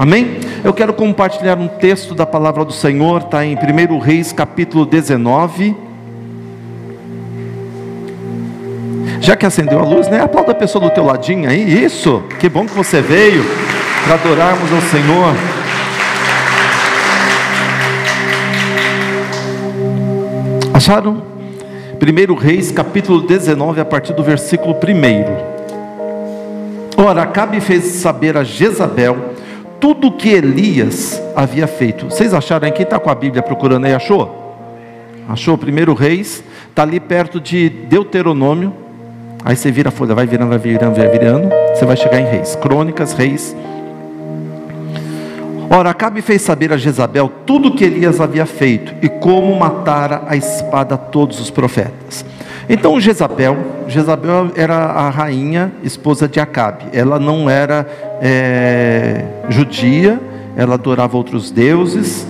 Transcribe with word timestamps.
Amém? 0.00 0.40
Eu 0.64 0.72
quero 0.72 0.94
compartilhar 0.94 1.58
um 1.58 1.68
texto 1.68 2.14
da 2.14 2.24
palavra 2.24 2.64
do 2.64 2.72
Senhor, 2.72 3.20
está 3.20 3.44
em 3.44 3.54
1 3.54 3.98
Reis 3.98 4.32
capítulo 4.32 4.86
19. 4.86 5.76
Já 9.20 9.36
que 9.36 9.44
acendeu 9.44 9.78
a 9.78 9.84
luz, 9.84 10.08
né? 10.08 10.22
Aplauda 10.22 10.52
a 10.52 10.54
pessoa 10.54 10.82
do 10.82 10.90
teu 10.90 11.04
ladinho 11.04 11.50
aí. 11.50 11.84
Isso. 11.84 12.22
Que 12.38 12.48
bom 12.48 12.64
que 12.64 12.72
você 12.72 13.02
veio 13.02 13.44
para 14.02 14.14
adorarmos 14.14 14.72
ao 14.72 14.80
Senhor. 14.80 15.34
Acharam? 20.72 21.22
1 22.00 22.34
Reis, 22.36 22.72
capítulo 22.72 23.20
19, 23.20 23.82
a 23.82 23.84
partir 23.84 24.14
do 24.14 24.24
versículo 24.24 24.74
1. 24.74 24.78
Ora, 27.04 27.24
Acabe 27.24 27.60
fez 27.60 27.84
saber 27.84 28.38
a 28.38 28.42
Jezabel 28.42 29.28
tudo 29.80 30.08
o 30.08 30.12
que 30.12 30.28
Elias 30.28 31.20
havia 31.34 31.66
feito. 31.66 32.06
Vocês 32.06 32.34
acharam? 32.34 32.70
Quem 32.70 32.84
está 32.84 32.98
com 32.98 33.10
a 33.10 33.14
Bíblia 33.14 33.42
procurando 33.42 33.86
aí, 33.86 33.94
achou? 33.94 34.54
Achou? 35.28 35.56
1 35.58 35.94
Reis, 35.94 36.44
está 36.68 36.82
ali 36.82 37.00
perto 37.00 37.40
de 37.40 37.68
Deuteronômio. 37.68 38.72
Aí 39.44 39.56
você 39.56 39.70
vira 39.72 39.88
a 39.88 39.92
folha, 39.92 40.14
vai 40.14 40.26
virando, 40.26 40.50
vai 40.50 40.58
virando, 40.58 40.94
vai 40.94 41.08
virando. 41.08 41.48
Você 41.74 41.86
vai 41.86 41.96
chegar 41.96 42.20
em 42.20 42.26
Reis. 42.26 42.54
Crônicas, 42.56 43.14
Reis. 43.14 43.56
Ora, 45.70 45.90
Acabe 45.90 46.20
fez 46.20 46.42
saber 46.42 46.72
a 46.72 46.76
Jezabel 46.76 47.30
tudo 47.46 47.68
o 47.68 47.74
que 47.74 47.84
Elias 47.84 48.20
havia 48.20 48.44
feito 48.44 48.92
e 49.00 49.08
como 49.08 49.56
matara 49.56 50.24
a 50.26 50.36
espada 50.36 50.96
todos 50.96 51.40
os 51.40 51.48
profetas. 51.48 52.24
Então 52.68 53.00
Jezabel, 53.00 53.56
Jezabel 53.86 54.50
era 54.56 54.76
a 54.76 55.10
rainha, 55.10 55.72
esposa 55.82 56.28
de 56.28 56.40
Acabe. 56.40 56.86
Ela 56.92 57.18
não 57.20 57.48
era 57.48 57.86
é, 58.20 59.24
judia, 59.48 60.20
ela 60.56 60.74
adorava 60.74 61.16
outros 61.16 61.50
deuses. 61.50 62.26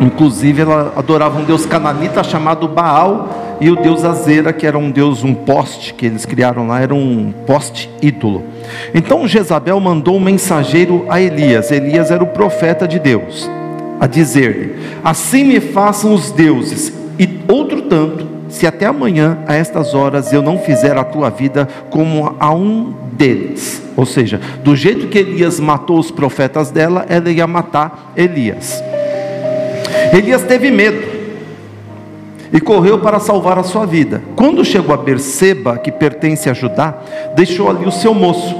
Inclusive 0.00 0.62
ela 0.62 0.92
adorava 0.96 1.38
um 1.38 1.44
deus 1.44 1.66
cananita 1.66 2.22
chamado 2.22 2.66
Baal 2.68 3.56
e 3.60 3.70
o 3.70 3.76
deus 3.76 4.04
Azera, 4.04 4.52
que 4.52 4.66
era 4.66 4.76
um 4.76 4.90
deus, 4.90 5.22
um 5.22 5.34
poste 5.34 5.94
que 5.94 6.06
eles 6.06 6.26
criaram 6.26 6.66
lá, 6.66 6.80
era 6.80 6.94
um 6.94 7.32
poste 7.46 7.90
ídolo. 8.02 8.44
Então 8.92 9.26
Jezabel 9.26 9.78
mandou 9.80 10.16
um 10.16 10.20
mensageiro 10.20 11.06
a 11.08 11.20
Elias, 11.20 11.70
Elias 11.70 12.10
era 12.10 12.22
o 12.22 12.28
profeta 12.28 12.86
de 12.86 12.98
Deus, 12.98 13.48
a 14.00 14.06
dizer-lhe: 14.06 14.76
Assim 15.02 15.44
me 15.44 15.60
façam 15.60 16.12
os 16.12 16.30
deuses, 16.32 16.92
e 17.18 17.28
outro 17.48 17.82
tanto, 17.82 18.26
se 18.48 18.66
até 18.66 18.86
amanhã, 18.86 19.38
a 19.46 19.54
estas 19.54 19.94
horas, 19.94 20.32
eu 20.32 20.42
não 20.42 20.58
fizer 20.58 20.96
a 20.96 21.04
tua 21.04 21.30
vida 21.30 21.68
como 21.90 22.34
a 22.38 22.52
um 22.52 23.03
deles. 23.16 23.82
Ou 23.96 24.04
seja, 24.04 24.40
do 24.62 24.74
jeito 24.74 25.08
que 25.08 25.18
Elias 25.18 25.60
matou 25.60 25.98
os 25.98 26.10
profetas 26.10 26.70
dela, 26.70 27.06
ela 27.08 27.30
ia 27.30 27.46
matar 27.46 28.12
Elias. 28.16 28.82
Elias 30.12 30.42
teve 30.42 30.70
medo 30.70 31.14
e 32.52 32.60
correu 32.60 32.98
para 33.00 33.18
salvar 33.18 33.58
a 33.58 33.64
sua 33.64 33.84
vida. 33.84 34.22
Quando 34.36 34.64
chegou 34.64 34.94
a 34.94 34.98
Berseba, 34.98 35.76
que 35.78 35.90
pertence 35.90 36.48
a 36.48 36.54
Judá, 36.54 36.98
deixou 37.34 37.68
ali 37.68 37.84
o 37.84 37.92
seu 37.92 38.14
moço. 38.14 38.54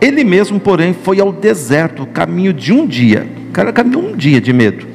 Ele 0.00 0.24
mesmo, 0.24 0.58
porém, 0.58 0.92
foi 0.92 1.20
ao 1.20 1.32
deserto, 1.32 2.06
caminho 2.06 2.52
de 2.52 2.72
um 2.72 2.86
dia. 2.86 3.26
O 3.48 3.52
cara 3.52 3.72
caminhou 3.72 4.04
um 4.04 4.16
dia 4.16 4.40
de 4.40 4.52
medo. 4.52 4.86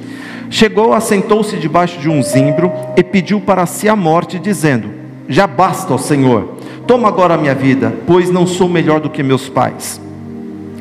Chegou, 0.49 0.93
assentou-se 0.93 1.57
debaixo 1.57 1.99
de 1.99 2.09
um 2.09 2.23
zimbro 2.23 2.71
e 2.95 3.03
pediu 3.03 3.41
para 3.41 3.65
si 3.65 3.89
a 3.89 3.95
morte, 3.95 4.39
dizendo: 4.39 4.89
Já 5.27 5.45
basta, 5.45 5.93
ó 5.93 5.97
Senhor, 5.97 6.54
toma 6.87 7.07
agora 7.07 7.33
a 7.33 7.37
minha 7.37 7.55
vida, 7.55 7.93
pois 8.05 8.29
não 8.29 8.45
sou 8.45 8.69
melhor 8.69 8.99
do 8.99 9.09
que 9.09 9.23
meus 9.23 9.49
pais. 9.49 10.01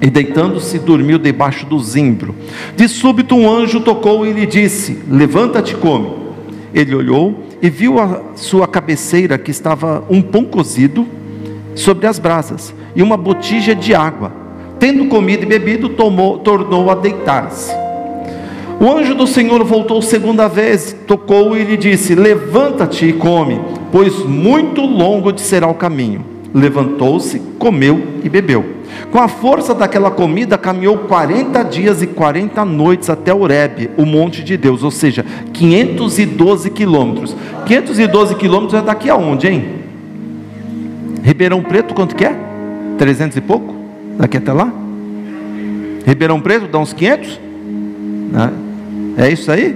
E 0.00 0.10
deitando-se, 0.10 0.78
dormiu 0.78 1.18
debaixo 1.18 1.64
do 1.66 1.78
zimbro. 1.78 2.34
De 2.76 2.88
súbito, 2.88 3.34
um 3.34 3.50
anjo 3.50 3.80
tocou 3.80 4.26
e 4.26 4.32
lhe 4.32 4.46
disse: 4.46 4.98
Levanta-te 5.08 5.72
e 5.72 5.76
come. 5.76 6.10
Ele 6.74 6.94
olhou 6.94 7.44
e 7.62 7.70
viu 7.70 7.98
a 7.98 8.20
sua 8.34 8.66
cabeceira 8.66 9.38
que 9.38 9.50
estava 9.50 10.04
um 10.10 10.20
pão 10.20 10.44
cozido 10.44 11.06
sobre 11.74 12.06
as 12.06 12.18
brasas 12.18 12.74
e 12.94 13.02
uma 13.02 13.16
botija 13.16 13.74
de 13.74 13.94
água. 13.94 14.32
Tendo 14.78 15.06
comido 15.06 15.44
e 15.44 15.46
bebido, 15.46 15.88
tomou, 15.90 16.38
tornou 16.38 16.90
a 16.90 16.94
deitar-se. 16.94 17.72
O 18.80 18.90
anjo 18.90 19.14
do 19.14 19.26
Senhor 19.26 19.64
voltou 19.64 20.02
segunda 20.02 20.48
vez, 20.48 20.94
tocou 21.06 21.56
e 21.56 21.62
lhe 21.62 21.76
disse: 21.76 22.14
Levanta-te 22.14 23.06
e 23.06 23.12
come, 23.12 23.60
pois 23.94 24.24
muito 24.24 24.80
longo 24.80 25.32
te 25.32 25.40
será 25.40 25.68
o 25.68 25.74
caminho. 25.74 26.24
Levantou-se, 26.52 27.38
comeu 27.60 28.02
e 28.24 28.28
bebeu. 28.28 28.64
Com 29.12 29.20
a 29.20 29.28
força 29.28 29.72
daquela 29.72 30.10
comida, 30.10 30.58
caminhou 30.58 30.98
40 30.98 31.62
dias 31.62 32.02
e 32.02 32.08
40 32.08 32.64
noites 32.64 33.08
até 33.08 33.32
Oreb, 33.32 33.90
o 33.96 34.04
monte 34.04 34.42
de 34.42 34.56
Deus, 34.56 34.82
ou 34.82 34.90
seja, 34.90 35.24
512 35.52 36.70
quilômetros. 36.70 37.36
512 37.66 38.34
quilômetros 38.34 38.82
é 38.82 38.84
daqui 38.84 39.08
aonde, 39.08 39.46
hein? 39.46 39.64
Ribeirão 41.22 41.62
Preto, 41.62 41.94
quanto 41.94 42.16
que 42.16 42.24
é? 42.24 42.36
300 42.98 43.36
e 43.36 43.40
pouco? 43.40 43.76
Daqui 44.18 44.38
até 44.38 44.52
lá? 44.52 44.72
Ribeirão 46.04 46.40
Preto 46.40 46.66
dá 46.66 46.80
uns 46.80 46.92
500? 46.92 47.40
É 49.16 49.30
isso 49.30 49.52
aí? 49.52 49.72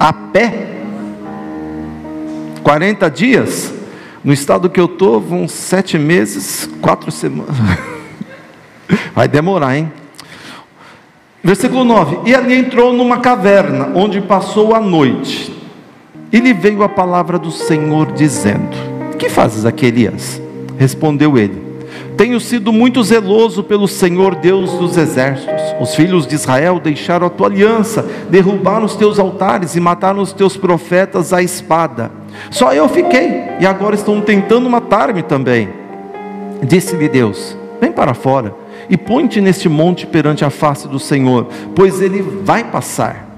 A 0.00 0.14
pé? 0.14 0.70
40 2.64 3.10
dias? 3.10 3.72
No 4.24 4.32
estado 4.32 4.70
que 4.70 4.80
eu 4.80 4.86
estou, 4.86 5.22
uns 5.30 5.52
sete 5.52 5.98
meses, 5.98 6.68
quatro 6.80 7.12
semanas. 7.12 7.54
Vai 9.14 9.28
demorar, 9.28 9.76
hein? 9.76 9.92
Versículo 11.42 11.84
9: 11.84 12.20
E 12.24 12.34
ali 12.34 12.54
entrou 12.54 12.94
numa 12.94 13.18
caverna, 13.18 13.90
onde 13.94 14.22
passou 14.22 14.74
a 14.74 14.80
noite. 14.80 15.54
E 16.32 16.40
lhe 16.40 16.54
veio 16.54 16.82
a 16.82 16.88
palavra 16.88 17.38
do 17.38 17.50
Senhor, 17.50 18.12
dizendo: 18.12 18.74
Que 19.18 19.28
fazes 19.28 19.66
aqui, 19.66 19.84
Elias? 19.84 20.40
Respondeu 20.78 21.36
ele: 21.36 21.62
Tenho 22.16 22.40
sido 22.40 22.72
muito 22.72 23.02
zeloso 23.04 23.62
pelo 23.62 23.86
Senhor 23.86 24.36
Deus 24.36 24.72
dos 24.72 24.96
exércitos. 24.96 25.62
Os 25.78 25.94
filhos 25.94 26.26
de 26.26 26.34
Israel 26.34 26.80
deixaram 26.80 27.26
a 27.26 27.30
tua 27.30 27.48
aliança, 27.48 28.08
derrubaram 28.30 28.86
os 28.86 28.96
teus 28.96 29.18
altares 29.18 29.76
e 29.76 29.80
mataram 29.80 30.22
os 30.22 30.32
teus 30.32 30.56
profetas 30.56 31.30
à 31.34 31.42
espada. 31.42 32.23
Só 32.50 32.72
eu 32.72 32.88
fiquei, 32.88 33.44
e 33.60 33.66
agora 33.66 33.94
estão 33.94 34.20
tentando 34.20 34.68
matar-me 34.68 35.22
também. 35.22 35.68
Disse-lhe 36.62 37.08
Deus: 37.08 37.56
Vem 37.80 37.92
para 37.92 38.14
fora 38.14 38.54
e 38.88 38.96
põe-te 38.96 39.40
neste 39.40 39.68
monte 39.68 40.06
perante 40.06 40.44
a 40.44 40.50
face 40.50 40.88
do 40.88 40.98
Senhor, 40.98 41.48
pois 41.74 42.00
ele 42.00 42.22
vai 42.22 42.64
passar. 42.64 43.34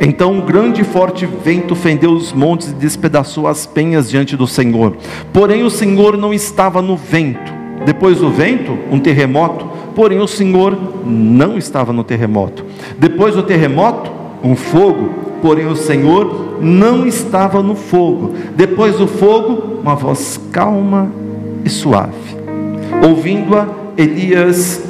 Então 0.00 0.32
um 0.32 0.40
grande 0.40 0.82
e 0.82 0.84
forte 0.84 1.26
vento 1.26 1.74
fendeu 1.74 2.12
os 2.12 2.32
montes 2.32 2.68
e 2.70 2.74
despedaçou 2.74 3.48
as 3.48 3.66
penhas 3.66 4.08
diante 4.08 4.36
do 4.36 4.46
Senhor. 4.46 4.96
Porém 5.32 5.64
o 5.64 5.70
Senhor 5.70 6.16
não 6.16 6.32
estava 6.32 6.80
no 6.80 6.96
vento. 6.96 7.52
Depois 7.84 8.18
do 8.18 8.30
vento, 8.30 8.78
um 8.90 8.98
terremoto. 8.98 9.66
Porém 9.94 10.20
o 10.20 10.28
Senhor 10.28 10.78
não 11.04 11.58
estava 11.58 11.92
no 11.92 12.04
terremoto. 12.04 12.64
Depois 12.98 13.34
do 13.34 13.42
terremoto, 13.42 14.10
um 14.44 14.54
fogo. 14.54 15.27
Porém 15.40 15.66
o 15.66 15.76
Senhor 15.76 16.58
não 16.60 17.06
estava 17.06 17.62
no 17.62 17.74
fogo. 17.74 18.34
Depois 18.56 18.96
do 18.96 19.06
fogo, 19.06 19.80
uma 19.80 19.94
voz 19.94 20.40
calma 20.52 21.10
e 21.64 21.70
suave. 21.70 22.36
Ouvindo-a, 23.06 23.68
Elias 23.96 24.82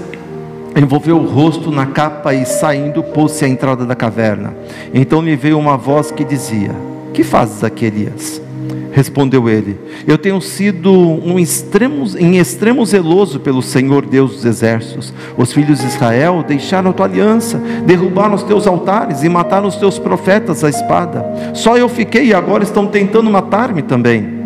envolveu 0.76 1.16
o 1.16 1.26
rosto 1.26 1.70
na 1.70 1.86
capa 1.86 2.34
e 2.34 2.44
saindo 2.44 3.02
pôs-se 3.02 3.44
à 3.44 3.48
entrada 3.48 3.84
da 3.84 3.94
caverna. 3.94 4.54
Então 4.92 5.22
lhe 5.22 5.36
veio 5.36 5.58
uma 5.58 5.76
voz 5.76 6.10
que 6.10 6.24
dizia: 6.24 6.70
Que 7.12 7.22
fazes 7.22 7.64
aqui, 7.64 7.86
Elias? 7.86 8.47
Respondeu 8.92 9.48
ele: 9.48 9.78
Eu 10.06 10.18
tenho 10.18 10.40
sido 10.40 10.92
um 10.92 11.38
extremo, 11.38 12.04
em 12.18 12.38
extremo 12.38 12.84
zeloso 12.84 13.40
pelo 13.40 13.62
Senhor 13.62 14.06
Deus 14.06 14.32
dos 14.32 14.44
exércitos. 14.44 15.12
Os 15.36 15.52
filhos 15.52 15.80
de 15.80 15.86
Israel 15.86 16.44
deixaram 16.46 16.90
a 16.90 16.92
tua 16.92 17.06
aliança, 17.06 17.58
derrubaram 17.84 18.34
os 18.34 18.42
teus 18.42 18.66
altares 18.66 19.22
e 19.22 19.28
mataram 19.28 19.68
os 19.68 19.76
teus 19.76 19.98
profetas 19.98 20.64
à 20.64 20.68
espada. 20.68 21.24
Só 21.54 21.76
eu 21.76 21.88
fiquei 21.88 22.26
e 22.26 22.34
agora 22.34 22.64
estão 22.64 22.86
tentando 22.86 23.30
matar-me 23.30 23.82
também. 23.82 24.38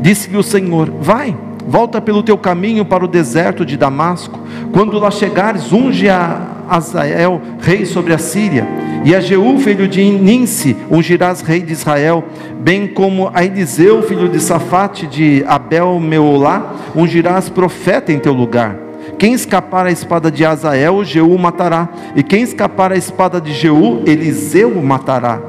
Disse-lhe 0.00 0.36
o 0.36 0.42
Senhor: 0.42 0.90
Vai 1.00 1.36
volta 1.68 2.00
pelo 2.00 2.22
teu 2.22 2.38
caminho 2.38 2.82
para 2.82 3.04
o 3.04 3.08
deserto 3.08 3.64
de 3.64 3.76
Damasco. 3.76 4.40
Quando 4.72 4.98
lá 4.98 5.10
chegares, 5.10 5.70
unge 5.70 6.08
a 6.08 6.57
Azael, 6.68 7.40
rei 7.60 7.84
sobre 7.86 8.12
a 8.12 8.18
Síria, 8.18 8.66
e 9.04 9.14
a 9.14 9.20
Jeú, 9.20 9.58
filho 9.58 9.86
de 9.86 10.02
Ninse, 10.04 10.76
ungirás 10.90 11.40
rei 11.40 11.60
de 11.60 11.72
Israel, 11.72 12.24
bem 12.60 12.86
como 12.86 13.30
a 13.32 13.44
Eliseu, 13.44 14.02
filho 14.02 14.28
de 14.28 14.40
Safate, 14.40 15.06
de 15.06 15.44
Abel 15.46 15.98
Meolá, 16.00 16.74
ungirás 16.94 17.48
profeta 17.48 18.12
em 18.12 18.18
teu 18.18 18.32
lugar. 18.32 18.76
Quem 19.18 19.32
escapar 19.32 19.86
à 19.86 19.90
espada 19.90 20.30
de 20.30 20.44
Azael, 20.44 21.04
Jeú 21.04 21.36
matará, 21.38 21.88
e 22.14 22.22
quem 22.22 22.42
escapar 22.42 22.92
à 22.92 22.96
espada 22.96 23.40
de 23.40 23.52
Jeú, 23.52 24.02
Eliseu 24.06 24.74
matará. 24.82 25.40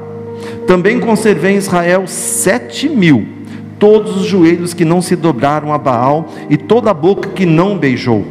Também 0.66 0.98
conservei 0.98 1.54
em 1.54 1.58
Israel 1.58 2.04
sete 2.06 2.88
mil 2.88 3.26
todos 3.78 4.16
os 4.16 4.26
joelhos 4.26 4.74
que 4.74 4.84
não 4.84 5.00
se 5.00 5.16
dobraram 5.16 5.72
a 5.72 5.78
Baal 5.78 6.28
e 6.48 6.56
toda 6.56 6.90
a 6.90 6.94
boca 6.94 7.30
que 7.30 7.46
não 7.46 7.78
beijou. 7.78 8.24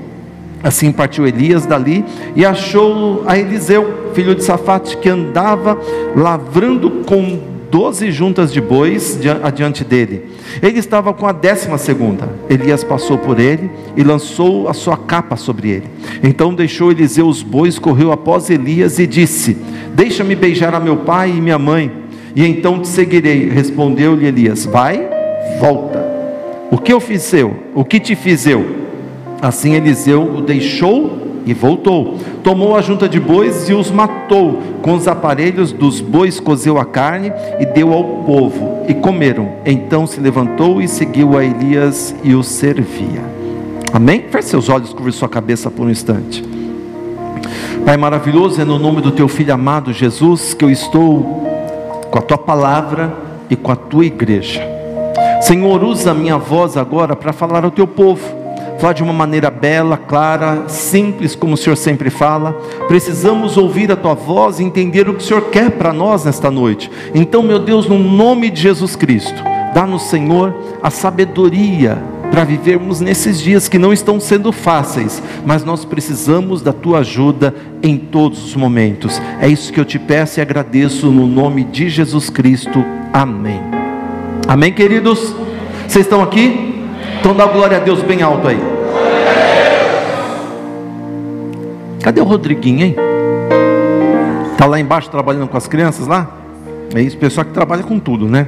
Assim 0.63 0.91
partiu 0.91 1.25
Elias 1.25 1.65
dali 1.65 2.03
e 2.35 2.45
achou 2.45 3.23
a 3.25 3.37
Eliseu, 3.37 4.11
filho 4.13 4.35
de 4.35 4.43
Safate, 4.43 4.97
que 4.97 5.07
andava 5.07 5.77
lavrando 6.15 6.89
com 7.05 7.39
doze 7.71 8.11
juntas 8.11 8.51
de 8.51 8.59
bois 8.59 9.19
adiante 9.43 9.83
dele. 9.83 10.25
Ele 10.61 10.79
estava 10.79 11.13
com 11.13 11.25
a 11.25 11.31
décima 11.31 11.77
segunda. 11.77 12.27
Elias 12.49 12.83
passou 12.83 13.17
por 13.17 13.39
ele 13.39 13.69
e 13.95 14.03
lançou 14.03 14.67
a 14.67 14.73
sua 14.73 14.97
capa 14.97 15.35
sobre 15.35 15.69
ele. 15.69 15.87
Então 16.23 16.53
deixou 16.53 16.91
Eliseu 16.91 17.27
os 17.27 17.41
bois, 17.41 17.79
correu 17.79 18.11
após 18.11 18.49
Elias 18.49 18.99
e 18.99 19.07
disse: 19.07 19.55
Deixa-me 19.93 20.35
beijar 20.35 20.73
a 20.73 20.79
meu 20.79 20.97
pai 20.97 21.29
e 21.29 21.41
minha 21.41 21.59
mãe, 21.59 21.91
e 22.35 22.45
então 22.45 22.81
te 22.81 22.87
seguirei. 22.87 23.49
Respondeu-lhe 23.49 24.25
Elias: 24.25 24.65
Vai, 24.65 25.07
volta. 25.59 26.07
O 26.71 26.77
que 26.77 26.91
eu 26.91 26.99
fiz 26.99 27.33
eu? 27.33 27.55
O 27.73 27.83
que 27.83 27.99
te 27.99 28.15
fiz 28.15 28.45
eu? 28.45 28.78
Assim 29.41 29.73
Eliseu 29.73 30.23
o 30.23 30.41
deixou 30.41 31.29
e 31.45 31.53
voltou. 31.53 32.17
Tomou 32.43 32.75
a 32.75 32.81
junta 32.81 33.07
de 33.07 33.19
bois 33.19 33.69
e 33.69 33.73
os 33.73 33.89
matou. 33.89 34.61
Com 34.81 34.93
os 34.93 35.07
aparelhos 35.07 35.71
dos 35.71 36.01
bois 36.01 36.39
cozeu 36.39 36.77
a 36.77 36.85
carne 36.85 37.31
e 37.59 37.65
deu 37.65 37.93
ao 37.93 38.03
povo. 38.03 38.83
E 38.87 38.93
comeram. 38.93 39.53
Então 39.65 40.05
se 40.05 40.19
levantou 40.19 40.81
e 40.81 40.87
seguiu 40.87 41.37
a 41.37 41.43
Elias 41.43 42.13
e 42.23 42.35
o 42.35 42.43
servia. 42.43 43.23
Amém? 43.93 44.25
Feche 44.29 44.49
seus 44.49 44.69
olhos, 44.69 44.93
curve 44.93 45.11
sua 45.11 45.29
cabeça 45.29 45.71
por 45.71 45.87
um 45.87 45.89
instante. 45.89 46.43
Pai 47.85 47.97
maravilhoso, 47.97 48.61
é 48.61 48.65
no 48.65 48.77
nome 48.77 49.01
do 49.01 49.11
teu 49.11 49.27
filho 49.27 49.53
amado 49.53 49.91
Jesus 49.91 50.53
que 50.53 50.63
eu 50.63 50.69
estou 50.69 51.47
com 52.11 52.19
a 52.19 52.21
tua 52.21 52.37
palavra 52.37 53.11
e 53.49 53.55
com 53.55 53.71
a 53.71 53.75
tua 53.75 54.05
igreja. 54.05 54.61
Senhor, 55.41 55.83
usa 55.83 56.11
a 56.11 56.13
minha 56.13 56.37
voz 56.37 56.77
agora 56.77 57.15
para 57.15 57.33
falar 57.33 57.63
ao 57.63 57.71
teu 57.71 57.87
povo 57.87 58.38
falar 58.79 58.93
de 58.93 59.03
uma 59.03 59.13
maneira 59.13 59.51
bela, 59.51 59.97
clara, 59.97 60.69
simples, 60.69 61.35
como 61.35 61.53
o 61.53 61.57
Senhor 61.57 61.75
sempre 61.75 62.09
fala. 62.09 62.53
Precisamos 62.87 63.57
ouvir 63.57 63.91
a 63.91 63.95
tua 63.95 64.13
voz 64.13 64.59
e 64.59 64.63
entender 64.63 65.09
o 65.09 65.13
que 65.13 65.23
o 65.23 65.25
Senhor 65.25 65.49
quer 65.49 65.71
para 65.71 65.91
nós 65.91 66.25
nesta 66.25 66.49
noite. 66.49 66.89
Então, 67.13 67.43
meu 67.43 67.59
Deus, 67.59 67.87
no 67.87 67.99
nome 67.99 68.49
de 68.49 68.61
Jesus 68.61 68.95
Cristo, 68.95 69.43
dá-nos, 69.73 70.03
Senhor, 70.03 70.55
a 70.81 70.89
sabedoria 70.89 72.01
para 72.31 72.43
vivermos 72.43 73.01
nesses 73.01 73.41
dias 73.41 73.67
que 73.67 73.79
não 73.79 73.91
estão 73.91 74.19
sendo 74.19 74.51
fáceis, 74.51 75.21
mas 75.45 75.63
nós 75.63 75.83
precisamos 75.83 76.61
da 76.61 76.71
tua 76.71 76.99
ajuda 76.99 77.53
em 77.81 77.97
todos 77.97 78.45
os 78.45 78.55
momentos. 78.55 79.19
É 79.41 79.47
isso 79.47 79.73
que 79.73 79.79
eu 79.79 79.85
te 79.85 79.99
peço 79.99 80.39
e 80.39 80.41
agradeço 80.41 81.07
no 81.07 81.27
nome 81.27 81.63
de 81.63 81.89
Jesus 81.89 82.29
Cristo. 82.29 82.85
Amém. 83.11 83.59
Amém, 84.47 84.71
queridos? 84.71 85.35
Vocês 85.87 86.05
estão 86.05 86.21
aqui? 86.21 86.68
Então 87.19 87.35
dá 87.35 87.45
glória 87.45 87.77
a 87.77 87.79
Deus 87.79 88.01
bem 88.01 88.21
alto 88.21 88.47
aí. 88.47 88.59
Cadê 92.01 92.21
o 92.21 92.23
Rodriguinho, 92.23 92.85
hein? 92.85 92.95
Está 94.53 94.65
lá 94.65 94.79
embaixo 94.79 95.09
trabalhando 95.09 95.47
com 95.47 95.57
as 95.57 95.67
crianças 95.67 96.07
lá? 96.07 96.27
É 96.95 97.01
isso, 97.01 97.17
pessoal 97.17 97.45
que 97.45 97.51
trabalha 97.51 97.83
com 97.83 97.99
tudo, 97.99 98.27
né? 98.27 98.47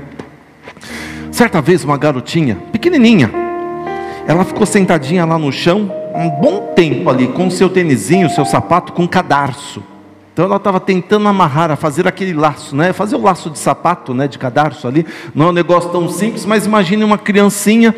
Certa 1.31 1.61
vez 1.61 1.83
uma 1.83 1.97
garotinha, 1.97 2.57
pequenininha, 2.71 3.29
ela 4.27 4.45
ficou 4.45 4.65
sentadinha 4.65 5.25
lá 5.25 5.37
no 5.37 5.51
chão 5.51 5.91
um 6.13 6.29
bom 6.29 6.73
tempo 6.75 7.09
ali, 7.09 7.27
com 7.27 7.49
seu 7.49 7.69
tênisinho, 7.69 8.29
seu 8.29 8.45
sapato 8.45 8.93
com 8.93 9.07
cadarço. 9.07 9.83
Então 10.33 10.45
ela 10.45 10.55
estava 10.55 10.79
tentando 10.79 11.27
amarrar, 11.27 11.75
fazer 11.75 12.07
aquele 12.07 12.33
laço, 12.33 12.75
né? 12.75 12.93
Fazer 12.93 13.15
o 13.15 13.21
laço 13.21 13.49
de 13.49 13.59
sapato, 13.59 14.13
né? 14.13 14.27
De 14.27 14.39
cadarço 14.39 14.87
ali. 14.87 15.05
Não 15.35 15.47
é 15.47 15.49
um 15.49 15.53
negócio 15.53 15.89
tão 15.89 16.07
simples, 16.07 16.45
mas 16.45 16.65
imagine 16.65 17.03
uma 17.03 17.17
criancinha 17.17 17.93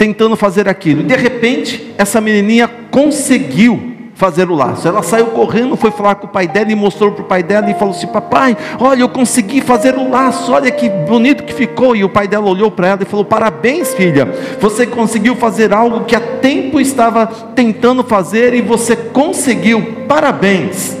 tentando 0.00 0.34
fazer 0.34 0.66
aquilo. 0.66 1.02
De 1.02 1.14
repente, 1.14 1.92
essa 1.98 2.22
menininha 2.22 2.66
conseguiu 2.90 3.96
fazer 4.14 4.48
o 4.48 4.54
laço. 4.54 4.88
Ela 4.88 5.02
saiu 5.02 5.26
correndo, 5.26 5.76
foi 5.76 5.90
falar 5.90 6.14
com 6.14 6.26
o 6.26 6.30
pai 6.30 6.48
dela 6.48 6.72
e 6.72 6.74
mostrou 6.74 7.12
para 7.12 7.22
o 7.22 7.26
pai 7.26 7.42
dela 7.42 7.70
e 7.70 7.74
falou 7.74 7.94
assim: 7.94 8.06
Papai, 8.06 8.56
olha, 8.78 9.02
eu 9.02 9.10
consegui 9.10 9.60
fazer 9.60 9.96
o 9.96 10.08
laço, 10.08 10.54
olha 10.54 10.70
que 10.70 10.88
bonito 10.88 11.44
que 11.44 11.52
ficou. 11.52 11.94
E 11.94 12.02
o 12.02 12.08
pai 12.08 12.26
dela 12.26 12.48
olhou 12.48 12.70
para 12.70 12.88
ela 12.88 13.02
e 13.02 13.04
falou: 13.04 13.26
Parabéns, 13.26 13.92
filha, 13.92 14.26
você 14.58 14.86
conseguiu 14.86 15.36
fazer 15.36 15.70
algo 15.70 16.06
que 16.06 16.16
há 16.16 16.20
tempo 16.20 16.80
estava 16.80 17.26
tentando 17.54 18.02
fazer 18.02 18.54
e 18.54 18.62
você 18.62 18.96
conseguiu, 18.96 20.06
parabéns. 20.08 20.96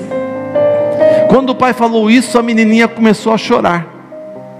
Quando 1.30 1.50
o 1.50 1.54
pai 1.54 1.72
falou 1.72 2.10
isso, 2.10 2.38
a 2.38 2.42
menininha 2.42 2.86
começou 2.86 3.32
a 3.32 3.38
chorar. 3.38 3.86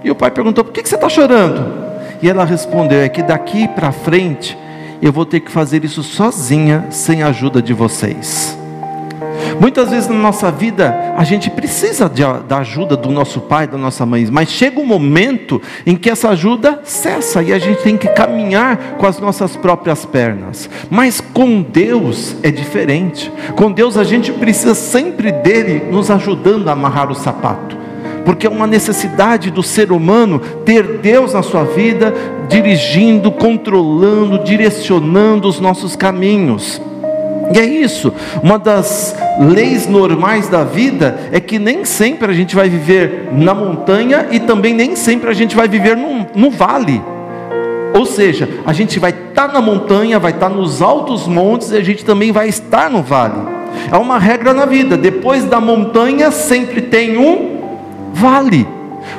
E 0.03 0.09
o 0.09 0.15
pai 0.15 0.31
perguntou: 0.31 0.63
Por 0.63 0.73
que 0.73 0.83
você 0.83 0.95
está 0.95 1.09
chorando? 1.09 1.90
E 2.21 2.29
ela 2.29 2.45
respondeu: 2.45 2.99
É 2.99 3.09
que 3.09 3.23
daqui 3.23 3.67
para 3.67 3.91
frente 3.91 4.57
eu 5.01 5.11
vou 5.11 5.25
ter 5.25 5.39
que 5.39 5.51
fazer 5.51 5.83
isso 5.83 6.03
sozinha, 6.03 6.85
sem 6.89 7.23
a 7.23 7.27
ajuda 7.27 7.61
de 7.61 7.73
vocês. 7.73 8.57
Muitas 9.59 9.89
vezes 9.89 10.07
na 10.07 10.15
nossa 10.15 10.51
vida 10.51 11.13
a 11.17 11.23
gente 11.23 11.49
precisa 11.49 12.09
de, 12.09 12.23
da 12.47 12.59
ajuda 12.59 12.95
do 12.95 13.11
nosso 13.11 13.41
pai, 13.41 13.67
da 13.67 13.77
nossa 13.77 14.05
mãe, 14.05 14.27
mas 14.31 14.49
chega 14.49 14.79
um 14.79 14.85
momento 14.85 15.61
em 15.85 15.95
que 15.95 16.09
essa 16.09 16.29
ajuda 16.29 16.81
cessa 16.83 17.43
e 17.43 17.51
a 17.53 17.59
gente 17.59 17.81
tem 17.83 17.97
que 17.97 18.07
caminhar 18.07 18.95
com 18.97 19.05
as 19.05 19.19
nossas 19.19 19.55
próprias 19.55 20.05
pernas. 20.05 20.69
Mas 20.89 21.21
com 21.21 21.61
Deus 21.61 22.35
é 22.43 22.49
diferente. 22.49 23.31
Com 23.55 23.71
Deus 23.71 23.97
a 23.97 24.03
gente 24.03 24.31
precisa 24.31 24.73
sempre 24.73 25.31
dele 25.31 25.91
nos 25.91 26.09
ajudando 26.09 26.67
a 26.67 26.73
amarrar 26.73 27.11
o 27.11 27.15
sapato 27.15 27.80
porque 28.31 28.47
é 28.47 28.49
uma 28.49 28.65
necessidade 28.65 29.51
do 29.51 29.61
ser 29.61 29.91
humano 29.91 30.39
ter 30.63 30.99
Deus 30.99 31.33
na 31.33 31.43
sua 31.43 31.65
vida, 31.65 32.13
dirigindo, 32.47 33.29
controlando, 33.29 34.41
direcionando 34.41 35.49
os 35.49 35.59
nossos 35.59 35.97
caminhos. 35.97 36.81
E 37.53 37.59
é 37.59 37.65
isso, 37.65 38.13
uma 38.41 38.57
das 38.57 39.13
leis 39.37 39.85
normais 39.85 40.47
da 40.47 40.63
vida 40.63 41.19
é 41.33 41.41
que 41.41 41.59
nem 41.59 41.83
sempre 41.83 42.31
a 42.31 42.33
gente 42.33 42.55
vai 42.55 42.69
viver 42.69 43.27
na 43.33 43.53
montanha 43.53 44.27
e 44.31 44.39
também 44.39 44.73
nem 44.73 44.95
sempre 44.95 45.29
a 45.29 45.33
gente 45.33 45.53
vai 45.53 45.67
viver 45.67 45.97
no, 46.33 46.49
vale. 46.49 47.01
Ou 47.93 48.05
seja, 48.05 48.47
a 48.65 48.71
gente 48.71 48.97
vai 48.97 49.11
estar 49.11 49.49
tá 49.49 49.53
na 49.53 49.59
montanha, 49.59 50.17
vai 50.19 50.31
estar 50.31 50.49
tá 50.49 50.55
nos 50.55 50.81
altos 50.81 51.27
montes 51.27 51.71
e 51.71 51.75
a 51.75 51.83
gente 51.83 52.05
também 52.05 52.31
vai 52.31 52.47
estar 52.47 52.89
no 52.89 53.03
vale. 53.03 53.41
É 53.91 53.97
uma 53.97 54.17
regra 54.17 54.53
na 54.53 54.65
vida, 54.65 54.95
depois 54.95 55.43
da 55.43 55.59
montanha 55.59 56.31
sempre 56.31 56.79
tem 56.79 57.17
um 57.17 57.50
vale. 58.13 58.67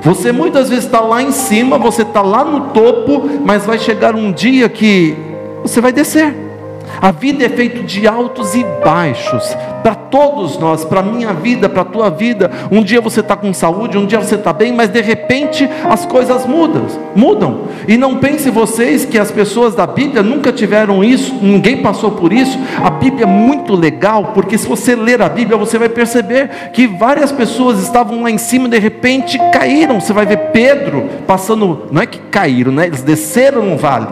Você 0.03 0.33
muitas 0.33 0.69
vezes 0.69 0.85
está 0.85 1.01
lá 1.01 1.23
em 1.23 1.33
cima, 1.33 1.79
você 1.79 2.03
está 2.03 2.23
lá 2.23 2.45
no 2.45 2.69
topo, 2.73 3.29
mas 3.45 3.65
vai 3.65 3.79
chegar 3.79 4.15
um 4.15 4.33
dia 4.33 4.69
que 4.69 5.17
você 5.63 5.81
vai 5.81 5.93
descer. 5.93 6.52
A 7.01 7.11
vida 7.11 7.45
é 7.45 7.49
feita 7.49 7.83
de 7.83 8.07
altos 8.07 8.55
e 8.55 8.65
baixos, 8.85 9.57
para 9.83 9.95
todos 9.95 10.59
nós, 10.59 10.85
para 10.85 11.01
a 11.01 11.03
minha 11.03 11.33
vida, 11.33 11.69
para 11.69 11.83
a 11.83 11.85
tua 11.85 12.11
vida. 12.11 12.51
Um 12.71 12.83
dia 12.83 13.01
você 13.01 13.21
está 13.21 13.35
com 13.37 13.53
saúde, 13.53 13.99
um 13.99 14.07
dia 14.07 14.21
você 14.21 14.37
está 14.37 14.53
bem, 14.53 14.73
mas 14.73 14.89
de 14.89 15.01
repente 15.01 15.69
as 15.89 16.07
coisas 16.07 16.47
mudam, 16.47 16.87
mudam. 17.17 17.63
E 17.89 17.97
não 17.97 18.19
pense 18.19 18.49
vocês 18.51 19.05
que 19.05 19.19
as 19.19 19.31
pessoas 19.31 19.75
da 19.75 19.87
Bíblia 19.87 20.23
nunca 20.23 20.53
tiveram 20.53 21.03
isso, 21.03 21.35
ninguém 21.43 21.79
passou 21.79 22.13
por 22.13 22.33
isso. 22.33 22.59
A 22.83 22.91
Bíblia 22.91 23.25
é 23.25 23.29
muito 23.29 23.75
legal, 23.75 24.33
porque 24.35 24.57
se 24.57 24.69
você 24.69 24.95
ler 24.95 25.21
a 25.21 25.29
Bíblia, 25.29 25.57
você 25.57 25.79
vai 25.79 25.89
perceber 25.89 26.71
que 26.73 26.87
várias 26.87 27.33
pessoas 27.33 27.81
estavam 27.83 28.23
lá 28.23 28.31
em 28.31 28.39
cima 28.39 28.67
e 28.67 28.71
de 28.71 28.79
repente 28.79 29.39
caíram. 29.53 30.01
Você 30.01 30.13
vai 30.13 30.27
ver 30.27 30.51
Pedro 30.53 31.09
passando, 31.27 31.87
não 31.91 32.03
é 32.03 32.07
que 32.07 32.19
caíram, 32.31 32.71
né? 32.71 32.87
Eles 32.87 33.03
desceram 33.03 33.63
no 33.65 33.77
vale. 33.77 34.09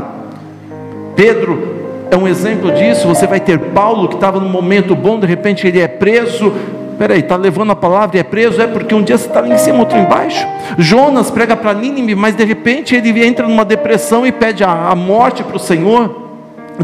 Pedro 1.14 1.79
é 2.10 2.16
um 2.16 2.26
exemplo 2.26 2.72
disso. 2.72 3.06
Você 3.06 3.26
vai 3.26 3.40
ter 3.40 3.58
Paulo 3.58 4.08
que 4.08 4.14
estava 4.14 4.40
num 4.40 4.48
momento 4.48 4.94
bom, 4.94 5.18
de 5.18 5.26
repente 5.26 5.66
ele 5.66 5.80
é 5.80 5.88
preso. 5.88 6.52
Peraí, 6.98 7.20
está 7.20 7.36
levando 7.36 7.72
a 7.72 7.76
palavra 7.76 8.18
e 8.18 8.20
é 8.20 8.22
preso? 8.22 8.60
É 8.60 8.66
porque 8.66 8.94
um 8.94 9.02
dia 9.02 9.16
você 9.16 9.26
está 9.26 9.40
lá 9.40 9.48
em 9.48 9.56
cima, 9.56 9.78
outro 9.78 9.96
embaixo. 9.96 10.46
Jonas 10.76 11.30
prega 11.30 11.56
para 11.56 11.72
Nínive, 11.72 12.14
mas 12.14 12.34
de 12.34 12.44
repente 12.44 12.94
ele 12.94 13.24
entra 13.24 13.48
numa 13.48 13.64
depressão 13.64 14.26
e 14.26 14.32
pede 14.32 14.62
a, 14.62 14.88
a 14.88 14.94
morte 14.94 15.42
para 15.42 15.56
o 15.56 15.58
Senhor. 15.58 16.28